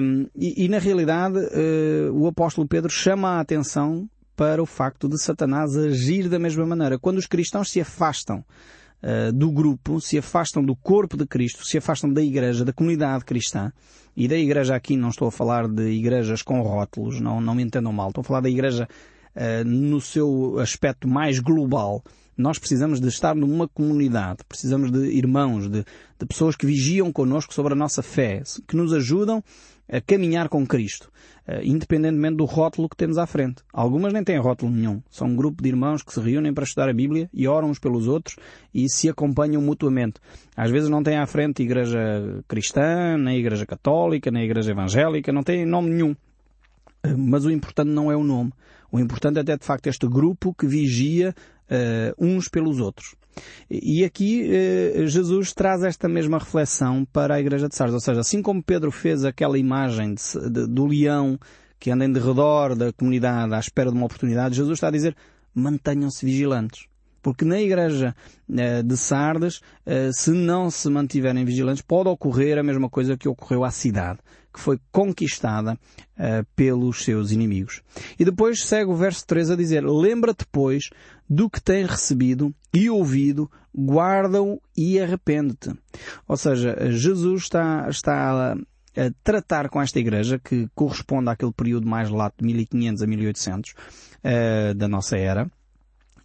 Um, 0.00 0.26
e, 0.34 0.64
e, 0.64 0.68
na 0.68 0.78
realidade, 0.78 1.36
uh, 1.36 2.12
o 2.14 2.26
apóstolo 2.26 2.66
Pedro 2.66 2.90
chama 2.90 3.36
a 3.36 3.40
atenção 3.40 4.08
para 4.42 4.60
o 4.60 4.66
facto 4.66 5.08
de 5.08 5.22
Satanás 5.22 5.76
agir 5.76 6.28
da 6.28 6.36
mesma 6.36 6.66
maneira. 6.66 6.98
Quando 6.98 7.18
os 7.18 7.28
cristãos 7.28 7.70
se 7.70 7.80
afastam 7.80 8.44
uh, 9.00 9.32
do 9.32 9.52
grupo, 9.52 10.00
se 10.00 10.18
afastam 10.18 10.64
do 10.64 10.74
corpo 10.74 11.16
de 11.16 11.24
Cristo, 11.24 11.64
se 11.64 11.78
afastam 11.78 12.12
da 12.12 12.20
igreja, 12.20 12.64
da 12.64 12.72
comunidade 12.72 13.24
cristã, 13.24 13.72
e 14.16 14.26
da 14.26 14.36
igreja 14.36 14.74
aqui 14.74 14.96
não 14.96 15.10
estou 15.10 15.28
a 15.28 15.30
falar 15.30 15.68
de 15.68 15.90
igrejas 15.90 16.42
com 16.42 16.60
rótulos, 16.60 17.20
não, 17.20 17.40
não 17.40 17.54
me 17.54 17.62
entendam 17.62 17.92
mal, 17.92 18.08
estou 18.08 18.22
a 18.22 18.24
falar 18.24 18.40
da 18.40 18.50
igreja 18.50 18.88
uh, 19.36 19.64
no 19.64 20.00
seu 20.00 20.58
aspecto 20.58 21.06
mais 21.06 21.38
global. 21.38 22.02
Nós 22.36 22.58
precisamos 22.58 23.00
de 23.00 23.06
estar 23.06 23.36
numa 23.36 23.68
comunidade, 23.68 24.38
precisamos 24.48 24.90
de 24.90 25.04
irmãos, 25.16 25.68
de, 25.68 25.84
de 26.18 26.26
pessoas 26.26 26.56
que 26.56 26.66
vigiam 26.66 27.12
connosco 27.12 27.54
sobre 27.54 27.74
a 27.74 27.76
nossa 27.76 28.02
fé, 28.02 28.42
que 28.66 28.74
nos 28.74 28.92
ajudam 28.92 29.40
a 29.92 30.00
caminhar 30.00 30.48
com 30.48 30.66
Cristo, 30.66 31.12
uh, 31.46 31.62
independentemente 31.62 32.36
do 32.36 32.46
rótulo 32.46 32.88
que 32.88 32.96
temos 32.96 33.18
à 33.18 33.26
frente. 33.26 33.62
Algumas 33.70 34.10
nem 34.12 34.24
têm 34.24 34.38
rótulo 34.38 34.72
nenhum. 34.72 35.02
São 35.10 35.28
um 35.28 35.36
grupo 35.36 35.62
de 35.62 35.68
irmãos 35.68 36.02
que 36.02 36.12
se 36.12 36.18
reúnem 36.18 36.54
para 36.54 36.64
estudar 36.64 36.88
a 36.88 36.94
Bíblia 36.94 37.28
e 37.32 37.46
oram 37.46 37.68
uns 37.68 37.78
pelos 37.78 38.08
outros 38.08 38.36
e 38.72 38.88
se 38.88 39.10
acompanham 39.10 39.60
mutuamente. 39.60 40.14
Às 40.56 40.70
vezes 40.70 40.88
não 40.88 41.02
têm 41.02 41.18
à 41.18 41.26
frente 41.26 41.62
igreja 41.62 42.42
cristã, 42.48 43.18
nem 43.18 43.38
igreja 43.38 43.66
católica, 43.66 44.30
nem 44.30 44.44
igreja 44.44 44.70
evangélica, 44.70 45.30
não 45.30 45.42
têm 45.42 45.66
nome 45.66 45.90
nenhum. 45.90 46.12
Uh, 47.06 47.18
mas 47.18 47.44
o 47.44 47.50
importante 47.50 47.90
não 47.90 48.10
é 48.10 48.16
o 48.16 48.24
nome. 48.24 48.50
O 48.90 48.98
importante 48.98 49.38
é 49.38 49.44
ter 49.44 49.58
de 49.58 49.64
facto 49.64 49.86
este 49.88 50.08
grupo 50.08 50.54
que 50.54 50.66
vigia 50.66 51.34
uh, 51.70 52.14
uns 52.18 52.48
pelos 52.48 52.80
outros. 52.80 53.14
E 53.70 54.04
aqui 54.04 54.48
uh, 54.48 55.06
Jesus 55.06 55.52
traz 55.52 55.82
esta 55.82 56.08
mesma 56.08 56.38
reflexão 56.38 57.04
para 57.12 57.36
a 57.36 57.40
igreja 57.40 57.68
de 57.68 57.74
Sardes. 57.74 57.94
Ou 57.94 58.00
seja, 58.00 58.20
assim 58.20 58.42
como 58.42 58.62
Pedro 58.62 58.90
fez 58.90 59.24
aquela 59.24 59.58
imagem 59.58 60.14
de, 60.14 60.50
de, 60.50 60.66
do 60.66 60.86
leão 60.86 61.38
que 61.78 61.90
anda 61.90 62.04
em 62.04 62.12
derredor 62.12 62.76
da 62.76 62.92
comunidade 62.92 63.54
à 63.54 63.58
espera 63.58 63.90
de 63.90 63.96
uma 63.96 64.06
oportunidade, 64.06 64.54
Jesus 64.54 64.76
está 64.76 64.88
a 64.88 64.92
dizer 64.92 65.16
mantenham-se 65.54 66.24
vigilantes. 66.24 66.86
Porque 67.22 67.44
na 67.44 67.60
igreja 67.60 68.14
uh, 68.48 68.82
de 68.82 68.96
Sardes, 68.96 69.58
uh, 69.86 70.12
se 70.12 70.32
não 70.32 70.70
se 70.70 70.90
mantiverem 70.90 71.44
vigilantes, 71.44 71.82
pode 71.82 72.08
ocorrer 72.08 72.58
a 72.58 72.62
mesma 72.62 72.90
coisa 72.90 73.16
que 73.16 73.28
ocorreu 73.28 73.64
à 73.64 73.70
cidade, 73.70 74.18
que 74.52 74.58
foi 74.58 74.78
conquistada 74.90 75.74
uh, 75.74 76.44
pelos 76.56 77.04
seus 77.04 77.30
inimigos. 77.30 77.80
E 78.18 78.24
depois 78.24 78.64
segue 78.64 78.90
o 78.90 78.96
verso 78.96 79.24
3 79.26 79.52
a 79.52 79.56
dizer, 79.56 79.84
lembra-te, 79.84 80.44
pois, 80.50 80.90
do 81.30 81.48
que 81.48 81.62
tens 81.62 81.88
recebido 81.88 82.52
e 82.74 82.90
ouvido, 82.90 83.48
guarda-o 83.74 84.60
e 84.76 85.00
arrepende-te. 85.00 85.70
Ou 86.26 86.36
seja, 86.36 86.76
Jesus 86.90 87.44
está, 87.44 87.86
está 87.88 88.52
a, 88.52 88.56
tratar 89.22 89.68
com 89.68 89.80
esta 89.80 89.98
igreja, 89.98 90.38
que 90.38 90.68
corresponde 90.74 91.30
àquele 91.30 91.52
período 91.52 91.86
mais 91.86 92.10
lato 92.10 92.36
de 92.38 92.44
1500 92.44 93.02
a 93.02 93.06
1800 93.06 93.74
da 94.76 94.86
nossa 94.86 95.16
era, 95.16 95.50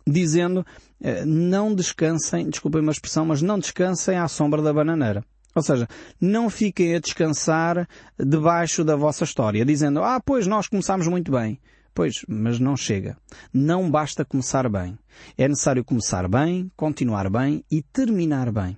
dizendo 0.07 0.65
eh, 1.01 1.25
não 1.25 1.75
descansem, 1.75 2.49
desculpem 2.49 2.81
uma 2.81 2.91
expressão, 2.91 3.25
mas 3.25 3.41
não 3.41 3.59
descansem 3.59 4.17
à 4.17 4.27
sombra 4.27 4.61
da 4.61 4.73
bananeira. 4.73 5.23
Ou 5.53 5.61
seja, 5.61 5.87
não 6.21 6.49
fiquem 6.49 6.95
a 6.95 6.99
descansar 6.99 7.87
debaixo 8.17 8.83
da 8.83 8.95
vossa 8.95 9.23
história, 9.23 9.65
dizendo, 9.65 10.03
ah, 10.03 10.21
pois 10.23 10.45
nós 10.45 10.67
começámos 10.67 11.07
muito 11.07 11.31
bem. 11.31 11.59
Pois, 11.95 12.23
mas 12.27 12.59
não 12.59 12.77
chega. 12.77 13.17
Não 13.51 13.89
basta 13.89 14.23
começar 14.23 14.69
bem. 14.69 14.95
É 15.35 15.47
necessário 15.47 15.83
começar 15.83 16.27
bem, 16.27 16.71
continuar 16.77 17.27
bem 17.27 17.63
e 17.71 17.81
terminar 17.81 18.51
bem. 18.51 18.77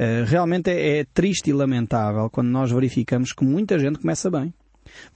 Uh, 0.00 0.24
realmente 0.26 0.70
é, 0.70 1.00
é 1.00 1.04
triste 1.04 1.50
e 1.50 1.52
lamentável 1.52 2.30
quando 2.30 2.48
nós 2.48 2.72
verificamos 2.72 3.34
que 3.34 3.44
muita 3.44 3.78
gente 3.78 3.98
começa 3.98 4.30
bem 4.30 4.54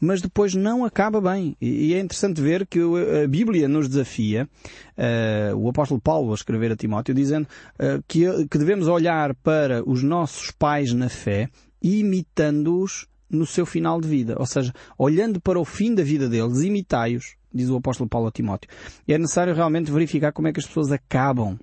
mas 0.00 0.20
depois 0.20 0.54
não 0.54 0.84
acaba 0.84 1.20
bem. 1.20 1.56
E 1.60 1.94
é 1.94 2.00
interessante 2.00 2.40
ver 2.40 2.66
que 2.66 2.80
a 3.24 3.26
Bíblia 3.26 3.68
nos 3.68 3.88
desafia, 3.88 4.48
uh, 4.96 5.56
o 5.56 5.68
apóstolo 5.68 6.00
Paulo 6.00 6.32
a 6.32 6.34
escrever 6.34 6.72
a 6.72 6.76
Timóteo, 6.76 7.14
dizendo 7.14 7.46
uh, 7.74 8.02
que, 8.06 8.46
que 8.48 8.58
devemos 8.58 8.88
olhar 8.88 9.34
para 9.36 9.82
os 9.88 10.02
nossos 10.02 10.50
pais 10.50 10.92
na 10.92 11.08
fé, 11.08 11.48
imitando-os 11.82 13.06
no 13.30 13.46
seu 13.46 13.66
final 13.66 14.00
de 14.00 14.08
vida. 14.08 14.36
Ou 14.38 14.46
seja, 14.46 14.72
olhando 14.96 15.40
para 15.40 15.58
o 15.58 15.64
fim 15.64 15.94
da 15.94 16.02
vida 16.02 16.28
deles, 16.28 16.62
imitai-os, 16.62 17.36
diz 17.52 17.68
o 17.68 17.76
apóstolo 17.76 18.08
Paulo 18.08 18.28
a 18.28 18.32
Timóteo. 18.32 18.70
E 19.06 19.12
é 19.12 19.18
necessário 19.18 19.54
realmente 19.54 19.90
verificar 19.90 20.32
como 20.32 20.48
é 20.48 20.52
que 20.52 20.60
as 20.60 20.66
pessoas 20.66 20.90
acabam 20.90 21.58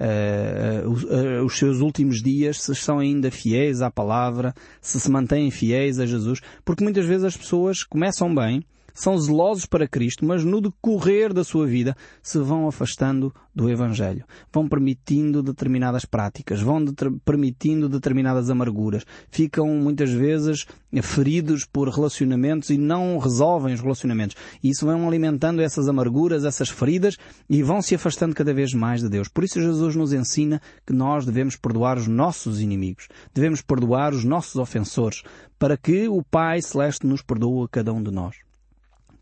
uh, 0.00 0.88
uh, 0.88 1.44
os 1.44 1.56
seus 1.56 1.80
últimos 1.80 2.22
dias, 2.22 2.60
se 2.60 2.74
são 2.74 2.98
ainda 2.98 3.30
fiéis 3.30 3.82
à 3.82 3.90
palavra, 3.90 4.54
se 4.80 4.98
se 4.98 5.10
mantêm 5.10 5.50
fiéis 5.50 5.98
a 5.98 6.06
Jesus, 6.06 6.40
porque 6.64 6.84
muitas 6.84 7.06
vezes 7.06 7.24
as 7.24 7.36
pessoas 7.36 7.82
começam 7.82 8.34
bem, 8.34 8.64
são 8.94 9.18
zelosos 9.18 9.66
para 9.66 9.88
Cristo, 9.88 10.24
mas 10.24 10.44
no 10.44 10.60
decorrer 10.60 11.34
da 11.34 11.42
sua 11.42 11.66
vida 11.66 11.96
se 12.22 12.38
vão 12.38 12.68
afastando 12.68 13.34
do 13.54 13.68
Evangelho. 13.68 14.24
Vão 14.52 14.68
permitindo 14.68 15.42
determinadas 15.42 16.04
práticas, 16.04 16.60
vão 16.60 16.84
permitindo 17.24 17.88
determinadas 17.88 18.48
amarguras. 18.50 19.04
Ficam 19.30 19.66
muitas 19.68 20.10
vezes 20.10 20.66
feridos 21.02 21.64
por 21.64 21.88
relacionamentos 21.88 22.70
e 22.70 22.78
não 22.78 23.18
resolvem 23.18 23.74
os 23.74 23.80
relacionamentos. 23.80 24.36
E 24.62 24.70
isso 24.70 24.86
vão 24.86 25.06
alimentando 25.06 25.60
essas 25.60 25.88
amarguras, 25.88 26.44
essas 26.44 26.68
feridas 26.68 27.16
e 27.50 27.62
vão 27.62 27.82
se 27.82 27.94
afastando 27.94 28.34
cada 28.34 28.54
vez 28.54 28.72
mais 28.72 29.00
de 29.00 29.08
Deus. 29.08 29.28
Por 29.28 29.42
isso 29.42 29.60
Jesus 29.60 29.96
nos 29.96 30.12
ensina 30.12 30.62
que 30.86 30.92
nós 30.92 31.26
devemos 31.26 31.56
perdoar 31.56 31.98
os 31.98 32.06
nossos 32.06 32.60
inimigos. 32.60 33.08
Devemos 33.34 33.60
perdoar 33.60 34.14
os 34.14 34.24
nossos 34.24 34.56
ofensores 34.56 35.22
para 35.58 35.76
que 35.76 36.08
o 36.08 36.22
Pai 36.22 36.60
Celeste 36.62 37.06
nos 37.06 37.22
perdoe 37.22 37.64
a 37.64 37.68
cada 37.68 37.92
um 37.92 38.02
de 38.02 38.10
nós. 38.10 38.43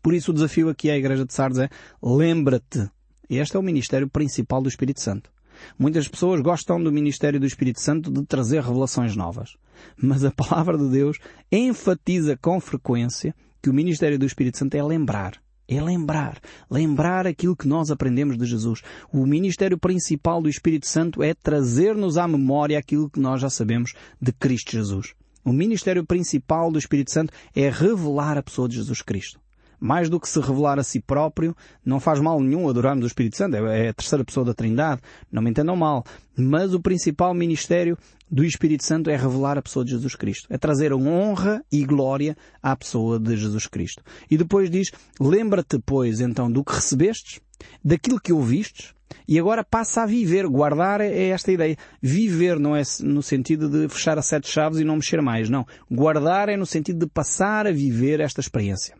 Por 0.03 0.13
isso 0.13 0.31
o 0.31 0.33
desafio 0.33 0.67
aqui 0.67 0.91
à 0.91 0.97
Igreja 0.97 1.25
de 1.25 1.33
Sardes 1.33 1.59
é 1.59 1.69
lembra-te. 2.03 2.89
Este 3.29 3.55
é 3.55 3.59
o 3.59 3.63
ministério 3.63 4.09
principal 4.09 4.61
do 4.61 4.67
Espírito 4.67 4.99
Santo. 4.99 5.31
Muitas 5.79 6.09
pessoas 6.09 6.41
gostam 6.41 6.83
do 6.83 6.91
ministério 6.91 7.39
do 7.39 7.45
Espírito 7.45 7.79
Santo 7.79 8.11
de 8.11 8.25
trazer 8.25 8.61
revelações 8.61 9.15
novas. 9.15 9.55
Mas 9.95 10.25
a 10.25 10.31
palavra 10.31 10.77
de 10.77 10.89
Deus 10.89 11.17
enfatiza 11.49 12.35
com 12.35 12.59
frequência 12.59 13.33
que 13.61 13.69
o 13.69 13.73
ministério 13.73 14.19
do 14.19 14.25
Espírito 14.25 14.57
Santo 14.57 14.75
é 14.75 14.83
lembrar. 14.83 15.41
É 15.69 15.81
lembrar. 15.81 16.37
Lembrar 16.69 17.25
aquilo 17.25 17.55
que 17.55 17.65
nós 17.65 17.89
aprendemos 17.89 18.37
de 18.37 18.45
Jesus. 18.45 18.81
O 19.09 19.25
ministério 19.25 19.77
principal 19.77 20.41
do 20.41 20.49
Espírito 20.49 20.85
Santo 20.85 21.23
é 21.23 21.33
trazer-nos 21.33 22.17
à 22.17 22.27
memória 22.27 22.77
aquilo 22.77 23.09
que 23.09 23.21
nós 23.21 23.39
já 23.39 23.49
sabemos 23.49 23.93
de 24.21 24.33
Cristo 24.33 24.73
Jesus. 24.73 25.13
O 25.45 25.53
ministério 25.53 26.05
principal 26.05 26.69
do 26.69 26.77
Espírito 26.77 27.09
Santo 27.09 27.31
é 27.55 27.69
revelar 27.69 28.37
a 28.37 28.43
pessoa 28.43 28.67
de 28.67 28.75
Jesus 28.75 29.01
Cristo 29.01 29.41
mais 29.83 30.09
do 30.09 30.17
que 30.17 30.29
se 30.29 30.39
revelar 30.39 30.79
a 30.79 30.83
si 30.83 31.01
próprio, 31.01 31.53
não 31.85 31.99
faz 31.99 32.21
mal 32.21 32.39
nenhum 32.39 32.69
adorarmos 32.69 33.03
o 33.03 33.07
Espírito 33.07 33.35
Santo, 33.35 33.57
é 33.57 33.89
a 33.89 33.93
terceira 33.93 34.23
pessoa 34.23 34.45
da 34.45 34.53
Trindade, 34.53 35.01
não 35.29 35.41
me 35.41 35.49
entendam 35.49 35.75
mal. 35.75 36.05
Mas 36.37 36.73
o 36.73 36.79
principal 36.79 37.33
ministério 37.33 37.97
do 38.31 38.45
Espírito 38.45 38.85
Santo 38.85 39.09
é 39.09 39.17
revelar 39.17 39.57
a 39.57 39.61
pessoa 39.61 39.83
de 39.83 39.91
Jesus 39.91 40.15
Cristo, 40.15 40.47
é 40.49 40.57
trazer 40.57 40.93
honra 40.93 41.61
e 41.69 41.83
glória 41.83 42.37
à 42.61 42.73
pessoa 42.77 43.19
de 43.19 43.35
Jesus 43.35 43.67
Cristo. 43.67 44.01
E 44.31 44.37
depois 44.37 44.69
diz, 44.69 44.89
lembra-te, 45.19 45.77
pois, 45.85 46.21
então, 46.21 46.49
do 46.49 46.63
que 46.63 46.73
recebestes, 46.73 47.41
daquilo 47.83 48.21
que 48.21 48.31
ouvistes, 48.31 48.93
e 49.27 49.37
agora 49.37 49.65
passa 49.65 50.03
a 50.03 50.05
viver. 50.05 50.47
Guardar 50.47 51.01
é 51.01 51.27
esta 51.27 51.51
ideia. 51.51 51.77
Viver 52.01 52.57
não 52.57 52.73
é 52.73 52.81
no 53.01 53.21
sentido 53.21 53.69
de 53.69 53.87
fechar 53.89 54.17
as 54.17 54.25
sete 54.25 54.49
chaves 54.49 54.79
e 54.79 54.83
não 54.83 54.95
mexer 54.95 55.21
mais. 55.21 55.49
Não. 55.49 55.67
Guardar 55.91 56.49
é 56.49 56.57
no 56.57 56.65
sentido 56.65 56.99
de 56.99 57.11
passar 57.11 57.67
a 57.67 57.71
viver 57.71 58.19
esta 58.21 58.39
experiência. 58.39 58.95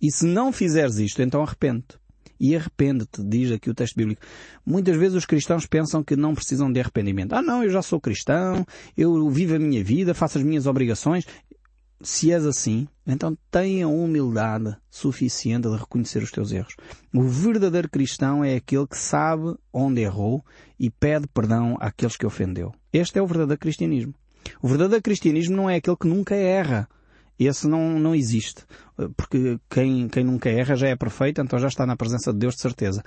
E 0.00 0.10
se 0.10 0.26
não 0.26 0.52
fizeres 0.52 0.96
isto, 0.98 1.22
então 1.22 1.42
arrepende-te. 1.42 1.98
E 2.38 2.54
arrepende-te, 2.54 3.24
diz 3.24 3.50
aqui 3.50 3.70
o 3.70 3.74
texto 3.74 3.96
bíblico. 3.96 4.20
Muitas 4.64 4.96
vezes 4.96 5.16
os 5.16 5.24
cristãos 5.24 5.66
pensam 5.66 6.04
que 6.04 6.14
não 6.14 6.34
precisam 6.34 6.70
de 6.70 6.78
arrependimento. 6.80 7.32
Ah 7.32 7.40
não, 7.40 7.64
eu 7.64 7.70
já 7.70 7.80
sou 7.80 8.00
cristão, 8.00 8.66
eu 8.96 9.28
vivo 9.30 9.54
a 9.54 9.58
minha 9.58 9.82
vida, 9.82 10.12
faço 10.12 10.36
as 10.38 10.44
minhas 10.44 10.66
obrigações. 10.66 11.24
Se 12.02 12.30
és 12.30 12.44
assim, 12.44 12.86
então 13.06 13.36
tenha 13.50 13.88
humildade 13.88 14.76
suficiente 14.90 15.66
de 15.66 15.76
reconhecer 15.76 16.22
os 16.22 16.30
teus 16.30 16.52
erros. 16.52 16.76
O 17.12 17.22
verdadeiro 17.22 17.88
cristão 17.88 18.44
é 18.44 18.56
aquele 18.56 18.86
que 18.86 18.98
sabe 18.98 19.54
onde 19.72 20.02
errou 20.02 20.44
e 20.78 20.90
pede 20.90 21.26
perdão 21.26 21.78
àqueles 21.80 22.16
que 22.16 22.26
ofendeu. 22.26 22.74
Este 22.92 23.18
é 23.18 23.22
o 23.22 23.26
verdadeiro 23.26 23.58
cristianismo. 23.58 24.14
O 24.60 24.68
verdadeiro 24.68 25.02
cristianismo 25.02 25.56
não 25.56 25.70
é 25.70 25.76
aquele 25.76 25.96
que 25.96 26.06
nunca 26.06 26.34
erra. 26.34 26.86
Esse 27.38 27.68
não, 27.68 27.98
não 27.98 28.14
existe. 28.14 28.62
Porque 29.16 29.58
quem, 29.68 30.08
quem 30.08 30.24
nunca 30.24 30.48
erra 30.48 30.74
já 30.74 30.88
é 30.88 30.96
perfeito, 30.96 31.40
então 31.40 31.58
já 31.58 31.68
está 31.68 31.84
na 31.86 31.96
presença 31.96 32.32
de 32.32 32.38
Deus 32.38 32.54
de 32.54 32.62
certeza. 32.62 33.02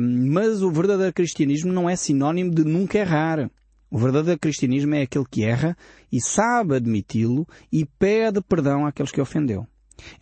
mas 0.00 0.62
o 0.62 0.70
verdadeiro 0.70 1.12
cristianismo 1.12 1.72
não 1.72 1.88
é 1.88 1.96
sinónimo 1.96 2.50
de 2.50 2.64
nunca 2.64 2.98
errar. 2.98 3.50
O 3.90 3.98
verdadeiro 3.98 4.40
cristianismo 4.40 4.94
é 4.94 5.02
aquele 5.02 5.26
que 5.30 5.44
erra 5.44 5.76
e 6.10 6.20
sabe 6.20 6.76
admiti-lo 6.76 7.46
e 7.70 7.84
pede 7.84 8.40
perdão 8.40 8.86
àqueles 8.86 9.12
que 9.12 9.20
ofendeu. 9.20 9.66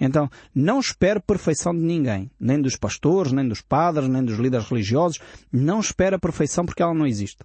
Então, 0.00 0.28
não 0.54 0.80
espere 0.80 1.20
perfeição 1.20 1.72
de 1.72 1.80
ninguém, 1.80 2.30
nem 2.38 2.60
dos 2.60 2.76
pastores, 2.76 3.32
nem 3.32 3.46
dos 3.46 3.60
padres, 3.62 4.08
nem 4.08 4.24
dos 4.24 4.38
líderes 4.38 4.68
religiosos. 4.68 5.20
Não 5.52 5.80
espere 5.80 6.16
a 6.16 6.18
perfeição 6.18 6.64
porque 6.64 6.82
ela 6.82 6.94
não 6.94 7.06
existe. 7.06 7.44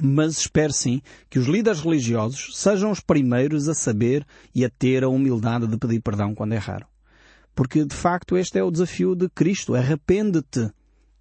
Mas 0.00 0.38
espere 0.38 0.72
sim 0.72 1.00
que 1.30 1.38
os 1.38 1.46
líderes 1.46 1.80
religiosos 1.80 2.56
sejam 2.56 2.90
os 2.90 3.00
primeiros 3.00 3.68
a 3.68 3.74
saber 3.74 4.26
e 4.54 4.64
a 4.64 4.70
ter 4.70 5.02
a 5.02 5.08
humildade 5.08 5.66
de 5.66 5.78
pedir 5.78 6.00
perdão 6.00 6.34
quando 6.34 6.52
erraram. 6.52 6.86
Porque, 7.54 7.84
de 7.84 7.94
facto, 7.94 8.36
este 8.36 8.58
é 8.58 8.62
o 8.62 8.70
desafio 8.70 9.14
de 9.14 9.30
Cristo. 9.30 9.74
Arrepende-te. 9.74 10.70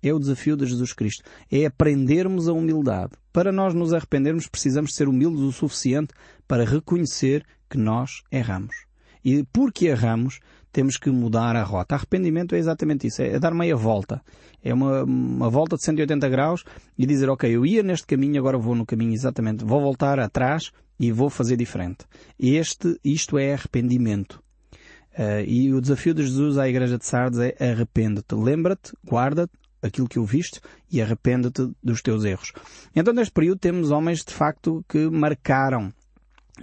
É 0.04 0.14
o 0.14 0.20
desafio 0.20 0.58
de 0.58 0.66
Jesus 0.66 0.92
Cristo. 0.92 1.24
É 1.50 1.66
aprendermos 1.66 2.50
a 2.50 2.54
humildade. 2.54 3.14
Para 3.32 3.52
nós 3.52 3.74
nos 3.74 3.94
arrependermos, 3.94 4.48
precisamos 4.48 4.94
ser 4.94 5.08
humildes 5.08 5.42
o 5.42 5.52
suficiente 5.52 6.14
para 6.48 6.66
reconhecer 6.66 7.46
que 7.70 7.78
nós 7.78 8.22
erramos. 8.30 8.85
E 9.26 9.44
porque 9.52 9.88
erramos, 9.88 10.40
temos 10.72 10.98
que 10.98 11.10
mudar 11.10 11.56
a 11.56 11.64
rota. 11.64 11.96
Arrependimento 11.96 12.54
é 12.54 12.60
exatamente 12.60 13.08
isso, 13.08 13.24
é 13.24 13.40
dar 13.40 13.56
meia 13.56 13.76
volta. 13.76 14.22
É 14.64 14.72
uma, 14.72 15.04
uma 15.04 15.50
volta 15.50 15.76
de 15.76 15.84
180 15.84 16.30
graus 16.30 16.64
e 16.96 17.08
dizer, 17.08 17.28
ok, 17.30 17.50
eu 17.50 17.66
ia 17.66 17.82
neste 17.82 18.06
caminho, 18.06 18.40
agora 18.40 18.58
vou 18.58 18.76
no 18.76 18.86
caminho 18.86 19.14
exatamente, 19.14 19.66
vou 19.66 19.82
voltar 19.82 20.20
atrás 20.20 20.72
e 21.00 21.12
vou 21.12 21.30
fazer 21.30 21.58
diferente. 21.58 22.06
Este, 22.40 23.00
isto 23.04 23.40
é 23.40 23.54
arrependimento. 23.54 24.44
Uh, 25.18 25.42
e 25.48 25.74
o 25.74 25.82
desafio 25.82 26.14
de 26.14 26.24
Jesus 26.24 26.58
à 26.58 26.68
Igreja 26.68 26.98
de 26.98 27.06
Sardes 27.06 27.40
é 27.40 27.56
arrepende-te, 27.72 28.36
lembra-te, 28.36 28.92
guarda 29.04 29.50
aquilo 29.82 30.10
que 30.10 30.20
ouviste 30.20 30.60
e 30.92 31.02
arrepende-te 31.02 31.72
dos 31.82 32.02
teus 32.02 32.26
erros. 32.26 32.52
Então 32.94 33.14
neste 33.14 33.32
período 33.32 33.60
temos 33.60 33.92
homens 33.92 34.26
de 34.26 34.34
facto 34.34 34.84
que 34.90 35.10
marcaram 35.10 35.94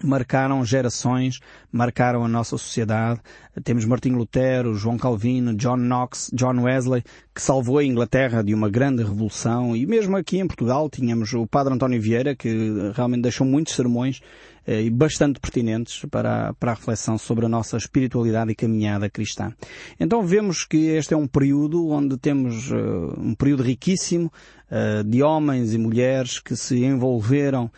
marcaram 0.03 0.65
gerações, 0.65 1.41
marcaram 1.71 2.25
a 2.25 2.29
nossa 2.29 2.57
sociedade. 2.57 3.21
Temos 3.63 3.85
Martinho 3.85 4.17
Lutero, 4.17 4.75
João 4.75 4.97
Calvino, 4.97 5.55
John 5.55 5.77
Knox, 5.77 6.31
John 6.33 6.63
Wesley, 6.63 7.03
que 7.35 7.43
salvou 7.43 7.79
a 7.79 7.85
Inglaterra 7.85 8.43
de 8.43 8.55
uma 8.55 8.71
grande 8.71 9.03
revolução. 9.03 9.77
E 9.77 9.85
mesmo 9.85 10.17
aqui 10.17 10.39
em 10.39 10.47
Portugal 10.47 10.89
tínhamos 10.89 11.33
o 11.35 11.47
Padre 11.47 11.75
António 11.75 12.01
Vieira, 12.01 12.35
que 12.35 12.93
realmente 12.95 13.23
deixou 13.23 13.47
muitos 13.47 13.75
sermões 13.75 14.23
eh, 14.67 14.83
e 14.83 14.91
bastante 14.91 15.41
pertinentes 15.41 16.05
para, 16.11 16.55
para 16.55 16.73
a 16.73 16.75
reflexão 16.75 17.19
sobre 17.19 17.45
a 17.47 17.49
nossa 17.49 17.77
espiritualidade 17.77 18.53
e 18.53 18.55
caminhada 18.55 19.11
cristã. 19.11 19.53
Então 19.99 20.23
vemos 20.23 20.65
que 20.65 20.87
este 20.87 21.15
é 21.15 21.17
um 21.17 21.27
período 21.27 21.89
onde 21.89 22.17
temos 22.17 22.71
uh, 22.71 23.15
um 23.19 23.35
período 23.35 23.65
riquíssimo 23.65 24.33
uh, 24.71 25.03
de 25.03 25.23
homens 25.23 25.75
e 25.75 25.79
mulheres 25.79 26.39
que 26.39 26.55
se 26.55 26.85
envolveram 26.85 27.71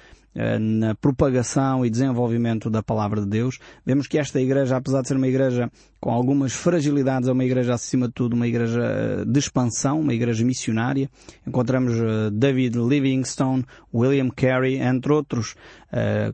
na 0.60 0.94
propagação 0.96 1.86
e 1.86 1.90
desenvolvimento 1.90 2.68
da 2.68 2.82
palavra 2.82 3.20
de 3.20 3.28
Deus. 3.28 3.58
Vemos 3.86 4.08
que 4.08 4.18
esta 4.18 4.40
igreja, 4.40 4.76
apesar 4.76 5.02
de 5.02 5.08
ser 5.08 5.16
uma 5.16 5.28
igreja 5.28 5.70
com 6.00 6.10
algumas 6.10 6.52
fragilidades, 6.52 7.28
é 7.28 7.32
uma 7.32 7.44
igreja 7.44 7.74
acima 7.74 8.08
de 8.08 8.14
tudo 8.14 8.34
uma 8.34 8.46
igreja 8.46 8.82
eh, 8.82 9.24
de 9.24 9.38
expansão, 9.38 10.00
uma 10.00 10.12
igreja 10.12 10.44
missionária. 10.44 11.08
Encontramos 11.46 11.94
eh, 11.94 12.30
David 12.32 12.76
Livingstone, 12.78 13.64
William 13.94 14.28
Carey, 14.30 14.76
entre 14.76 15.12
outros, 15.12 15.54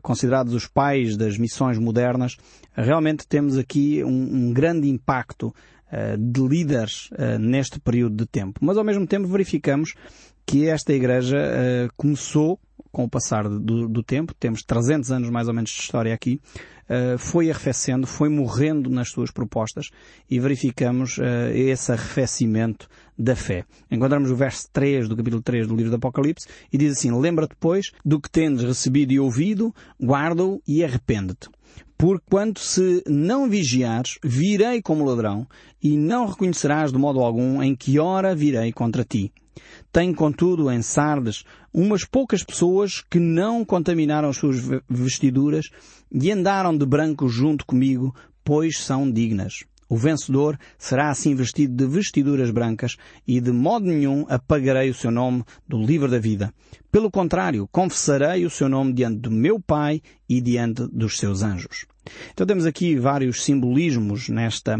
considerados 0.01 0.55
os 0.55 0.65
pais 0.65 1.15
das 1.15 1.37
missões 1.37 1.77
modernas. 1.77 2.35
Realmente 2.73 3.27
temos 3.27 3.55
aqui 3.55 4.03
um 4.03 4.51
grande 4.51 4.89
impacto 4.89 5.53
de 6.17 6.41
líderes 6.41 7.11
neste 7.39 7.79
período 7.79 8.15
de 8.15 8.25
tempo. 8.25 8.59
Mas 8.63 8.75
ao 8.75 8.83
mesmo 8.83 9.05
tempo 9.05 9.27
verificamos 9.27 9.93
que 10.47 10.67
esta 10.67 10.93
igreja 10.93 11.37
começou 11.95 12.59
com 12.91 13.03
o 13.03 13.09
passar 13.09 13.47
do, 13.47 13.87
do, 13.87 14.03
tempo, 14.03 14.33
temos 14.33 14.63
300 14.63 15.11
anos 15.11 15.29
mais 15.29 15.47
ou 15.47 15.53
menos 15.53 15.69
de 15.69 15.79
história 15.79 16.13
aqui, 16.13 16.41
uh, 16.89 17.17
foi 17.17 17.49
arrefecendo, 17.49 18.05
foi 18.05 18.29
morrendo 18.29 18.89
nas 18.89 19.09
suas 19.09 19.31
propostas 19.31 19.89
e 20.29 20.39
verificamos 20.39 21.17
uh, 21.17 21.23
esse 21.53 21.91
arrefecimento 21.91 22.87
da 23.17 23.35
fé. 23.35 23.65
Encontramos 23.89 24.31
o 24.31 24.35
verso 24.35 24.67
3 24.73 25.07
do 25.07 25.15
capítulo 25.15 25.41
3 25.41 25.67
do 25.67 25.75
livro 25.75 25.91
do 25.91 25.95
Apocalipse 25.95 26.47
e 26.71 26.77
diz 26.77 26.97
assim, 26.97 27.11
lembra-te, 27.11 27.55
pois, 27.59 27.91
do 28.03 28.19
que 28.19 28.29
tendes 28.29 28.63
recebido 28.63 29.13
e 29.13 29.19
ouvido, 29.19 29.73
guarda-o 30.01 30.61
e 30.67 30.83
arrepende-te. 30.83 31.49
Porquanto 31.97 32.59
se 32.59 33.03
não 33.07 33.47
vigiares, 33.47 34.17
virei 34.23 34.81
como 34.81 35.05
ladrão, 35.05 35.47
e 35.81 35.95
não 35.95 36.25
reconhecerás 36.25 36.91
de 36.91 36.97
modo 36.97 37.19
algum 37.19 37.61
em 37.61 37.75
que 37.75 37.99
hora 37.99 38.35
virei 38.35 38.71
contra 38.71 39.03
ti. 39.03 39.31
Tem, 39.91 40.13
contudo, 40.13 40.71
em 40.71 40.81
Sardes 40.81 41.43
umas 41.73 42.05
poucas 42.05 42.43
pessoas 42.43 43.01
que 43.09 43.19
não 43.19 43.65
contaminaram 43.65 44.29
as 44.29 44.37
suas 44.37 44.57
vestiduras 44.89 45.69
e 46.11 46.31
andaram 46.31 46.77
de 46.77 46.85
branco 46.85 47.27
junto 47.27 47.65
comigo, 47.65 48.15
pois 48.43 48.77
são 48.77 49.09
dignas. 49.09 49.65
O 49.91 49.97
vencedor 49.97 50.57
será 50.77 51.09
assim 51.09 51.35
vestido 51.35 51.75
de 51.75 51.85
vestiduras 51.85 52.49
brancas 52.49 52.95
e 53.27 53.41
de 53.41 53.51
modo 53.51 53.87
nenhum 53.87 54.25
apagarei 54.29 54.89
o 54.89 54.93
seu 54.93 55.11
nome 55.11 55.43
do 55.67 55.77
livro 55.83 56.09
da 56.09 56.17
vida. 56.17 56.53
Pelo 56.89 57.11
contrário, 57.11 57.67
confessarei 57.69 58.45
o 58.45 58.49
seu 58.49 58.69
nome 58.69 58.93
diante 58.93 59.19
do 59.19 59.29
meu 59.29 59.59
Pai 59.59 60.01
e 60.29 60.39
diante 60.39 60.87
dos 60.87 61.17
seus 61.17 61.43
anjos. 61.43 61.85
Então 62.33 62.47
temos 62.47 62.65
aqui 62.65 62.95
vários 62.95 63.43
simbolismos 63.43 64.29
nesta, 64.29 64.79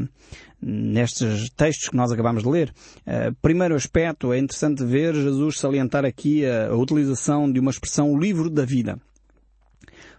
nestes 0.61 1.49
textos 1.51 1.89
que 1.89 1.95
nós 1.95 2.11
acabamos 2.11 2.43
de 2.43 2.49
ler. 2.49 2.73
Uh, 2.99 3.33
primeiro 3.41 3.75
aspecto, 3.75 4.31
é 4.31 4.37
interessante 4.37 4.83
ver 4.83 5.15
Jesus 5.15 5.59
salientar 5.59 6.05
aqui 6.05 6.45
a, 6.45 6.75
utilização 6.75 7.51
de 7.51 7.59
uma 7.59 7.71
expressão 7.71 8.11
o 8.11 8.19
livro 8.19 8.49
da 8.49 8.63
vida. 8.63 8.99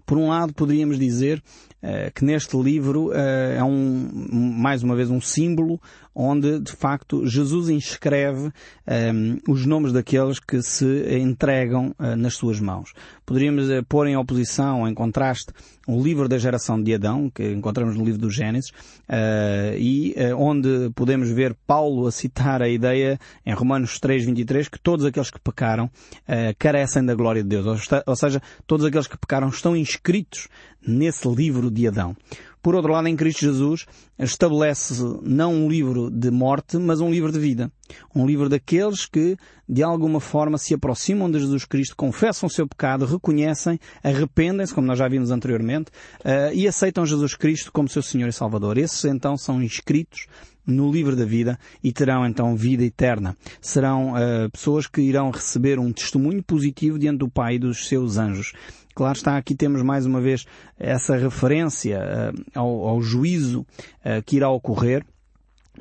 Por 0.05 0.18
um 0.18 0.28
lado, 0.28 0.52
poderíamos 0.52 0.98
dizer 0.98 1.42
uh, 1.83 2.12
que 2.14 2.24
neste 2.24 2.57
livro 2.57 3.09
uh, 3.09 3.14
é 3.57 3.62
um, 3.62 4.11
mais 4.33 4.83
uma 4.83 4.96
vez 4.96 5.11
um 5.11 5.20
símbolo 5.20 5.81
onde, 6.14 6.59
de 6.61 6.72
facto, 6.72 7.27
Jesus 7.27 7.68
inscreve 7.68 8.46
um, 8.46 8.53
ehm, 8.87 9.38
os 9.48 9.64
nomes 9.64 9.92
daqueles 9.92 10.38
que 10.38 10.62
se 10.62 11.18
entregam 11.18 11.94
uh, 11.98 12.16
nas 12.16 12.35
suas 12.35 12.61
mãos. 12.61 12.92
Poderíamos 13.25 13.68
uh, 13.70 13.83
pôr 13.88 14.07
em 14.07 14.16
oposição, 14.16 14.87
em 14.87 14.94
contraste, 14.94 15.53
o 15.87 16.03
livro 16.03 16.29
da 16.29 16.38
geração 16.38 16.81
de 16.81 16.94
Adão, 16.94 17.31
que 17.31 17.51
encontramos 17.51 17.96
no 17.96 18.05
livro 18.05 18.20
do 18.20 18.31
Gênesis, 18.31 18.70
uh, 18.70 19.77
e 19.77 20.14
onde 20.37 20.90
podemos 20.94 21.31
ver 21.31 21.57
Paulo 21.66 22.07
a 22.07 22.12
citar 22.12 22.62
a 22.62 22.68
ideia 22.68 23.18
em 23.44 23.55
Romanos 23.55 23.98
3.23 23.98 24.68
que 24.68 24.79
todos 24.79 25.05
aqueles 25.05 25.31
que 25.31 25.40
pecaram 25.40 25.90
carecem 26.59 27.05
da 27.05 27.14
glória 27.14 27.42
de 27.42 27.48
Deus. 27.48 27.66
Ou, 27.66 27.75
está, 27.75 28.03
ou 28.07 28.16
seja, 28.16 28.40
todos 28.66 28.87
aqueles 28.87 29.07
que 29.07 29.18
pecaram 29.18 29.48
estão 29.48 29.77
inscritos 29.77 30.48
nesse 30.87 31.29
livro 31.29 31.70
de 31.70 31.87
Adão. 31.88 32.16
Por 32.62 32.77
outro 32.77 32.92
lado, 32.92 33.09
em 33.09 33.16
Cristo 33.16 33.40
Jesus, 33.40 33.87
estabelece 34.16 34.94
não 35.22 35.53
um 35.53 35.68
livro 35.68 36.09
de 36.09 36.31
morte, 36.31 36.79
mas 36.79 37.01
um 37.01 37.11
livro 37.11 37.33
de 37.33 37.40
vida. 37.40 37.72
Um 38.14 38.25
livro 38.25 38.48
daqueles 38.48 39.05
que, 39.05 39.37
de 39.68 39.83
alguma 39.83 40.20
forma, 40.20 40.57
se 40.57 40.72
aproximam 40.72 41.29
de 41.29 41.40
Jesus 41.40 41.64
Cristo, 41.64 41.96
confessam 41.96 42.46
o 42.46 42.51
seu 42.51 42.66
pecado, 42.66 43.05
reconhecem, 43.05 43.81
arrependem-se, 44.03 44.72
como 44.72 44.87
nós 44.87 44.98
já 44.98 45.09
vimos 45.09 45.31
anteriormente, 45.33 45.90
uh, 46.20 46.55
e 46.55 46.68
aceitam 46.68 47.05
Jesus 47.05 47.35
Cristo 47.35 47.72
como 47.72 47.88
seu 47.88 48.03
Senhor 48.03 48.29
e 48.29 48.33
Salvador. 48.33 48.79
Esses, 48.79 49.05
então, 49.07 49.37
são 49.37 49.61
inscritos 49.61 50.27
no 50.66 50.90
livro 50.90 51.16
da 51.16 51.25
vida 51.25 51.59
e 51.83 51.92
terão 51.92 52.25
então 52.25 52.55
vida 52.55 52.85
eterna. 52.85 53.37
Serão 53.61 54.12
uh, 54.12 54.51
pessoas 54.51 54.87
que 54.87 55.01
irão 55.01 55.31
receber 55.31 55.79
um 55.79 55.92
testemunho 55.92 56.42
positivo 56.42 56.98
diante 56.98 57.18
do 57.18 57.29
Pai 57.29 57.57
e 57.57 57.59
dos 57.59 57.88
seus 57.88 58.16
anjos. 58.16 58.53
Claro 58.94 59.16
está, 59.16 59.37
aqui 59.37 59.55
temos 59.55 59.83
mais 59.83 60.07
uma 60.07 60.20
vez 60.20 60.44
essa 60.78 61.16
referência 61.16 62.00
uh, 62.00 62.42
ao, 62.55 62.88
ao, 62.88 63.02
juízo 63.02 63.61
uh, 63.61 64.22
que 64.24 64.37
irá 64.37 64.50
ocorrer 64.50 65.05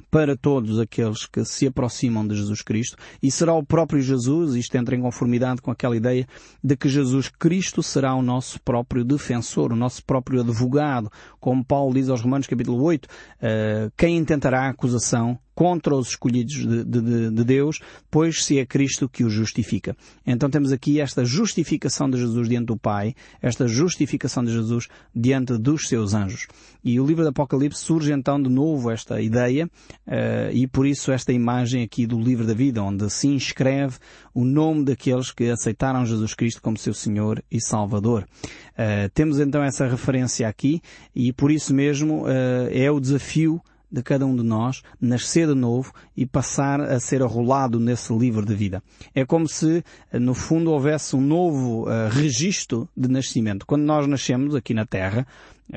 para 0.09 0.37
todos 0.37 0.79
aqueles 0.79 1.25
que 1.25 1.43
se 1.43 1.67
aproximam 1.67 2.25
de 2.25 2.35
Jesus 2.35 2.61
Cristo. 2.61 2.97
E 3.21 3.29
será 3.29 3.53
o 3.53 3.63
próprio 3.63 4.01
Jesus, 4.01 4.55
isto 4.55 4.75
entra 4.75 4.95
em 4.95 5.01
conformidade 5.01 5.61
com 5.61 5.71
aquela 5.71 5.95
ideia 5.95 6.27
de 6.63 6.75
que 6.75 6.87
Jesus 6.87 7.29
Cristo 7.29 7.83
será 7.83 8.15
o 8.15 8.21
nosso 8.21 8.59
próprio 8.61 9.03
defensor, 9.03 9.73
o 9.73 9.75
nosso 9.75 10.03
próprio 10.03 10.41
advogado, 10.41 11.11
como 11.39 11.63
Paulo 11.63 11.93
diz 11.93 12.09
aos 12.09 12.21
Romanos 12.21 12.47
capítulo 12.47 12.81
8, 12.81 13.05
uh, 13.05 13.09
eh, 13.41 13.91
quem 13.97 14.17
intentará 14.17 14.69
acusação 14.69 15.37
contra 15.53 15.95
os 15.95 16.09
escolhidos 16.09 16.55
de, 16.55 16.83
de, 16.83 17.29
de, 17.29 17.43
Deus, 17.43 17.79
pois 18.09 18.43
se 18.43 18.59
é 18.59 18.65
Cristo 18.65 19.09
que 19.09 19.23
os 19.23 19.33
justifica. 19.33 19.95
Então 20.25 20.49
temos 20.49 20.71
aqui 20.71 20.99
esta 20.99 21.25
justificação 21.25 22.09
de 22.09 22.17
Jesus 22.17 22.47
diante 22.47 22.67
do 22.67 22.77
Pai, 22.77 23.13
esta 23.41 23.67
justificação 23.67 24.43
de 24.43 24.51
Jesus 24.51 24.87
diante 25.13 25.57
dos 25.57 25.87
seus 25.87 26.13
anjos. 26.13 26.47
E 26.83 26.99
o 26.99 27.05
livro 27.05 27.23
do 27.23 27.29
Apocalipse 27.29 27.79
surge 27.79 28.11
então 28.11 28.41
de 28.41 28.49
novo 28.49 28.89
esta 28.89 29.21
ideia 29.21 29.69
uh, 30.07 30.51
e 30.51 30.67
por 30.67 30.85
isso 30.85 31.11
esta 31.11 31.31
imagem 31.31 31.83
aqui 31.83 32.07
do 32.07 32.19
livro 32.19 32.45
da 32.45 32.53
vida, 32.53 32.81
onde 32.81 33.09
se 33.09 33.27
inscreve 33.27 33.97
o 34.33 34.43
nome 34.43 34.85
daqueles 34.85 35.31
que 35.31 35.49
aceitaram 35.49 36.05
Jesus 36.05 36.33
Cristo 36.33 36.61
como 36.61 36.77
seu 36.77 36.93
Senhor 36.93 37.43
e 37.51 37.61
Salvador. 37.61 38.25
Uh, 38.73 39.09
temos 39.13 39.39
então 39.39 39.63
essa 39.63 39.85
referência 39.85 40.47
aqui 40.47 40.81
e 41.13 41.31
por 41.33 41.51
isso 41.51 41.73
mesmo 41.73 42.23
uh, 42.23 42.27
é 42.71 42.89
o 42.89 42.99
desafio 42.99 43.61
de 43.91 44.01
cada 44.01 44.25
um 44.25 44.35
de 44.35 44.43
nós 44.43 44.81
nascer 44.99 45.47
de 45.47 45.55
novo 45.55 45.93
e 46.15 46.25
passar 46.25 46.81
a 46.81 46.99
ser 46.99 47.21
arrolado 47.21 47.79
nesse 47.79 48.13
livro 48.13 48.45
de 48.45 48.55
vida. 48.55 48.81
É 49.13 49.25
como 49.25 49.47
se, 49.47 49.83
no 50.13 50.33
fundo, 50.33 50.71
houvesse 50.71 51.15
um 51.15 51.21
novo 51.21 51.83
uh, 51.83 52.09
registro 52.09 52.87
de 52.95 53.09
nascimento. 53.09 53.65
Quando 53.65 53.83
nós 53.83 54.07
nascemos 54.07 54.55
aqui 54.55 54.73
na 54.73 54.85
Terra, 54.85 55.27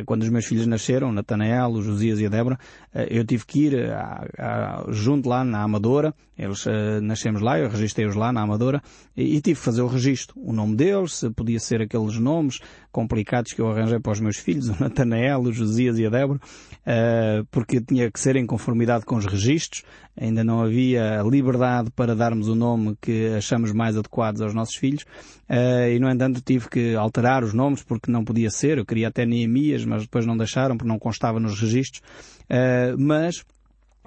quando 0.06 0.22
os 0.22 0.28
meus 0.28 0.44
filhos 0.44 0.66
nasceram, 0.66 1.12
Natanael, 1.12 1.80
Josias 1.80 2.18
e 2.18 2.26
a 2.26 2.28
Débora, 2.28 2.58
eu 3.08 3.24
tive 3.24 3.46
que 3.46 3.66
ir 3.66 3.74
junto 4.88 5.28
lá 5.28 5.44
na 5.44 5.62
Amadora, 5.62 6.12
eles 6.36 6.64
nascemos 7.02 7.40
lá, 7.40 7.58
eu 7.58 7.68
registrei-os 7.68 8.14
lá 8.14 8.32
na 8.32 8.42
Amadora, 8.42 8.82
e, 9.16 9.36
e 9.36 9.40
tive 9.40 9.58
que 9.58 9.64
fazer 9.64 9.82
o 9.82 9.86
registro, 9.86 10.34
o 10.36 10.52
nome 10.52 10.76
deles, 10.76 11.14
se 11.14 11.30
podia 11.30 11.60
ser 11.60 11.82
aqueles 11.82 12.18
nomes 12.18 12.60
complicados 12.90 13.52
que 13.52 13.60
eu 13.60 13.70
arranjei 13.70 14.00
para 14.00 14.12
os 14.12 14.20
meus 14.20 14.36
filhos, 14.36 14.68
o 14.70 14.76
Natanael, 14.80 15.40
o 15.40 15.52
Josias 15.52 15.98
e 15.98 16.06
a 16.06 16.10
Débora, 16.10 16.40
porque 17.50 17.80
tinha 17.80 18.10
que 18.10 18.20
ser 18.20 18.36
em 18.36 18.46
conformidade 18.46 19.04
com 19.04 19.16
os 19.16 19.26
registros, 19.26 19.82
ainda 20.16 20.44
não 20.44 20.62
havia 20.62 21.22
liberdade 21.22 21.90
para 21.90 22.14
darmos 22.14 22.48
o 22.48 22.54
nome 22.54 22.96
que 23.00 23.28
achamos 23.36 23.72
mais 23.72 23.96
adequados 23.96 24.40
aos 24.40 24.54
nossos 24.54 24.76
filhos, 24.76 25.02
uh, 25.48 25.88
e 25.90 25.98
no 25.98 26.10
entanto 26.10 26.40
tive 26.40 26.68
que 26.68 26.94
alterar 26.94 27.42
os 27.42 27.52
nomes 27.52 27.82
porque 27.82 28.10
não 28.10 28.24
podia 28.24 28.50
ser, 28.50 28.78
eu 28.78 28.86
queria 28.86 29.08
até 29.08 29.26
Neemias, 29.26 29.84
mas 29.84 30.02
depois 30.02 30.26
não 30.26 30.36
deixaram 30.36 30.76
porque 30.76 30.88
não 30.88 30.98
constava 30.98 31.40
nos 31.40 31.60
registros, 31.60 32.00
uh, 32.44 32.96
mas 32.98 33.44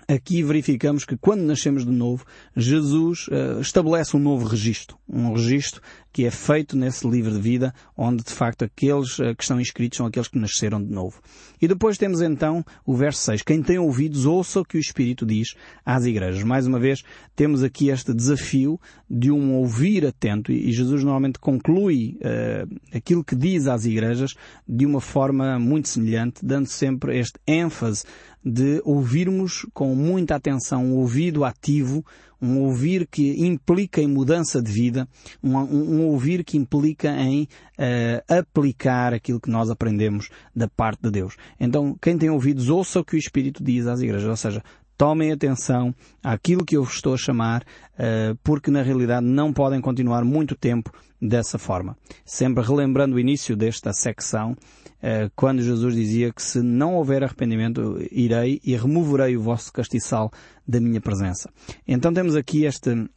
aqui 0.07 0.41
verificamos 0.41 1.03
que 1.03 1.17
quando 1.17 1.41
nascemos 1.41 1.85
de 1.85 1.91
novo, 1.91 2.25
Jesus 2.55 3.27
uh, 3.27 3.59
estabelece 3.59 4.15
um 4.15 4.19
novo 4.19 4.47
registro. 4.47 4.97
Um 5.07 5.33
registro 5.33 5.81
que 6.17 6.25
é 6.25 6.31
feito 6.31 6.75
nesse 6.75 7.07
livro 7.07 7.31
de 7.31 7.39
vida, 7.39 7.71
onde 7.95 8.23
de 8.23 8.31
facto 8.31 8.65
aqueles 8.65 9.19
uh, 9.19 9.35
que 9.35 9.43
estão 9.43 9.61
inscritos 9.61 9.97
são 9.97 10.07
aqueles 10.07 10.27
que 10.27 10.39
nasceram 10.39 10.83
de 10.83 10.91
novo. 10.91 11.21
E 11.61 11.67
depois 11.67 11.95
temos 11.95 12.21
então 12.21 12.65
o 12.83 12.95
verso 12.95 13.21
6. 13.21 13.43
Quem 13.43 13.61
tem 13.61 13.77
ouvidos, 13.77 14.25
ouça 14.25 14.61
o 14.61 14.65
que 14.65 14.77
o 14.77 14.79
Espírito 14.79 15.27
diz 15.27 15.49
às 15.85 16.05
igrejas. 16.05 16.41
Mais 16.41 16.65
uma 16.65 16.79
vez, 16.79 17.03
temos 17.35 17.61
aqui 17.61 17.89
este 17.89 18.15
desafio 18.15 18.79
de 19.07 19.29
um 19.29 19.57
ouvir 19.57 20.07
atento 20.07 20.51
e 20.51 20.71
Jesus 20.71 21.03
normalmente 21.03 21.37
conclui 21.37 22.17
uh, 22.21 22.75
aquilo 22.91 23.23
que 23.23 23.35
diz 23.35 23.67
às 23.67 23.85
igrejas 23.85 24.33
de 24.67 24.87
uma 24.87 24.99
forma 24.99 25.59
muito 25.59 25.87
semelhante, 25.87 26.43
dando 26.43 26.65
sempre 26.65 27.19
este 27.19 27.39
ênfase 27.45 28.05
de 28.43 28.81
ouvirmos 28.83 29.67
com 29.71 29.93
muita 29.93 30.33
atenção, 30.33 30.83
um 30.83 30.95
ouvido 30.95 31.43
ativo, 31.43 32.03
um 32.41 32.61
ouvir 32.61 33.07
que 33.07 33.45
implica 33.45 34.01
em 34.01 34.07
mudança 34.07 34.61
de 34.61 34.71
vida, 34.71 35.07
um, 35.43 35.57
um 35.57 36.05
ouvir 36.07 36.43
que 36.43 36.57
implica 36.57 37.09
em 37.09 37.43
uh, 37.43 38.39
aplicar 38.39 39.13
aquilo 39.13 39.39
que 39.39 39.49
nós 39.49 39.69
aprendemos 39.69 40.29
da 40.55 40.67
parte 40.67 41.01
de 41.01 41.11
Deus. 41.11 41.35
Então, 41.59 41.97
quem 42.01 42.17
tem 42.17 42.29
ouvidos, 42.29 42.69
ouça 42.69 42.99
o 42.99 43.05
que 43.05 43.15
o 43.15 43.19
Espírito 43.19 43.63
diz 43.63 43.87
às 43.87 44.01
igrejas, 44.01 44.29
ou 44.29 44.37
seja, 44.37 44.63
tomem 44.97 45.31
atenção 45.31 45.93
àquilo 46.23 46.65
que 46.65 46.75
eu 46.75 46.83
vos 46.83 46.95
estou 46.95 47.13
a 47.13 47.17
chamar, 47.17 47.61
uh, 47.61 48.35
porque 48.43 48.71
na 48.71 48.81
realidade 48.81 49.25
não 49.25 49.53
podem 49.53 49.79
continuar 49.79 50.25
muito 50.25 50.55
tempo 50.55 50.91
dessa 51.21 51.57
forma. 51.57 51.95
Sempre 52.25 52.63
relembrando 52.63 53.15
o 53.15 53.19
início 53.19 53.55
desta 53.55 53.93
secção, 53.93 54.51
uh, 54.51 55.31
quando 55.35 55.61
Jesus 55.61 55.95
dizia 55.95 56.33
que 56.33 56.41
se 56.41 56.61
não 56.61 56.95
houver 56.95 57.23
arrependimento, 57.23 57.97
irei 58.11 58.59
e 58.63 58.75
removerei 58.75 59.37
o 59.37 59.41
vosso 59.41 59.71
castiçal 59.71 60.31
da 60.67 60.79
minha 60.79 60.99
presença. 60.99 61.49
Então 61.87 62.13
temos 62.13 62.35
aqui 62.35 62.65
este, 62.65 63.07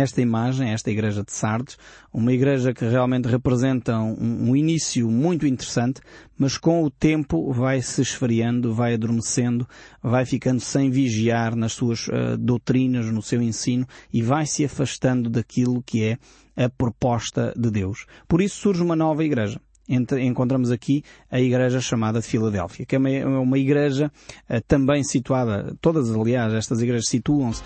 esta 0.00 0.20
imagem, 0.22 0.70
esta 0.70 0.90
igreja 0.90 1.24
de 1.24 1.32
Sardes, 1.32 1.76
uma 2.12 2.32
igreja 2.32 2.72
que 2.72 2.84
realmente 2.84 3.26
representa 3.26 3.98
um, 3.98 4.50
um, 4.50 4.56
início 4.56 5.10
muito 5.10 5.46
interessante, 5.46 6.00
mas 6.36 6.56
com 6.56 6.84
o 6.84 6.90
tempo 6.90 7.52
vai 7.52 7.82
se 7.82 8.00
esfriando, 8.00 8.72
vai 8.72 8.94
adormecendo, 8.94 9.66
vai 10.02 10.24
ficando 10.24 10.60
sem 10.60 10.88
vigiar 10.88 11.56
nas 11.56 11.72
suas 11.72 12.06
uh, 12.06 12.36
doutrinas, 12.38 13.06
no 13.06 13.20
seu 13.20 13.42
ensino 13.42 13.86
e 14.12 14.22
vai 14.22 14.46
se 14.46 14.64
afastando 14.64 15.28
daquilo 15.28 15.82
que 15.82 16.04
é 16.04 16.18
a 16.56 16.68
proposta 16.68 17.52
de 17.56 17.70
Deus. 17.70 18.06
Por 18.28 18.40
isso 18.40 18.56
surge 18.56 18.82
uma 18.82 18.96
nova 18.96 19.24
igreja 19.24 19.60
encontramos 20.20 20.70
aqui 20.70 21.02
a 21.30 21.40
igreja 21.40 21.80
chamada 21.80 22.20
de 22.20 22.26
Filadélfia, 22.26 22.84
que 22.84 22.94
é 22.94 22.98
uma, 22.98 23.08
é 23.08 23.24
uma 23.24 23.58
igreja 23.58 24.12
uh, 24.50 24.60
também 24.68 25.02
situada, 25.02 25.74
todas 25.80 26.14
aliás, 26.14 26.52
estas 26.52 26.82
igrejas 26.82 27.06
situam-se 27.08 27.62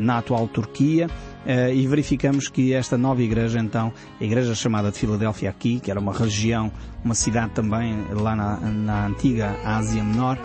na 0.00 0.18
atual 0.18 0.48
Turquia, 0.48 1.06
uh, 1.06 1.72
e 1.72 1.86
verificamos 1.86 2.48
que 2.48 2.72
esta 2.72 2.96
nova 2.96 3.22
igreja, 3.22 3.58
então, 3.58 3.92
a 4.20 4.24
igreja 4.24 4.54
chamada 4.54 4.90
de 4.90 4.98
Filadélfia 4.98 5.50
aqui, 5.50 5.80
que 5.80 5.90
era 5.90 6.00
uma 6.00 6.12
região, 6.12 6.70
uma 7.04 7.14
cidade 7.14 7.52
também 7.52 8.04
lá 8.12 8.34
na, 8.34 8.56
na 8.58 9.06
antiga 9.06 9.56
Ásia 9.64 10.02
Menor, 10.02 10.38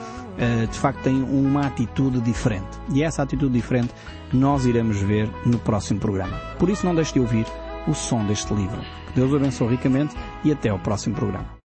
de 0.71 0.79
facto 0.79 1.01
tem 1.01 1.21
uma 1.21 1.67
atitude 1.67 2.21
diferente. 2.21 2.69
E 2.93 3.03
essa 3.03 3.21
atitude 3.21 3.51
diferente 3.51 3.93
nós 4.31 4.65
iremos 4.65 4.97
ver 5.01 5.29
no 5.45 5.59
próximo 5.59 5.99
programa. 5.99 6.37
Por 6.57 6.69
isso 6.69 6.85
não 6.85 6.95
deixe 6.95 7.13
de 7.13 7.19
ouvir 7.19 7.45
o 7.87 7.93
som 7.93 8.25
deste 8.25 8.53
livro. 8.53 8.79
Que 9.07 9.15
Deus 9.15 9.31
o 9.31 9.35
abençoe 9.35 9.69
ricamente 9.69 10.15
e 10.43 10.51
até 10.51 10.69
ao 10.69 10.79
próximo 10.79 11.15
programa. 11.15 11.49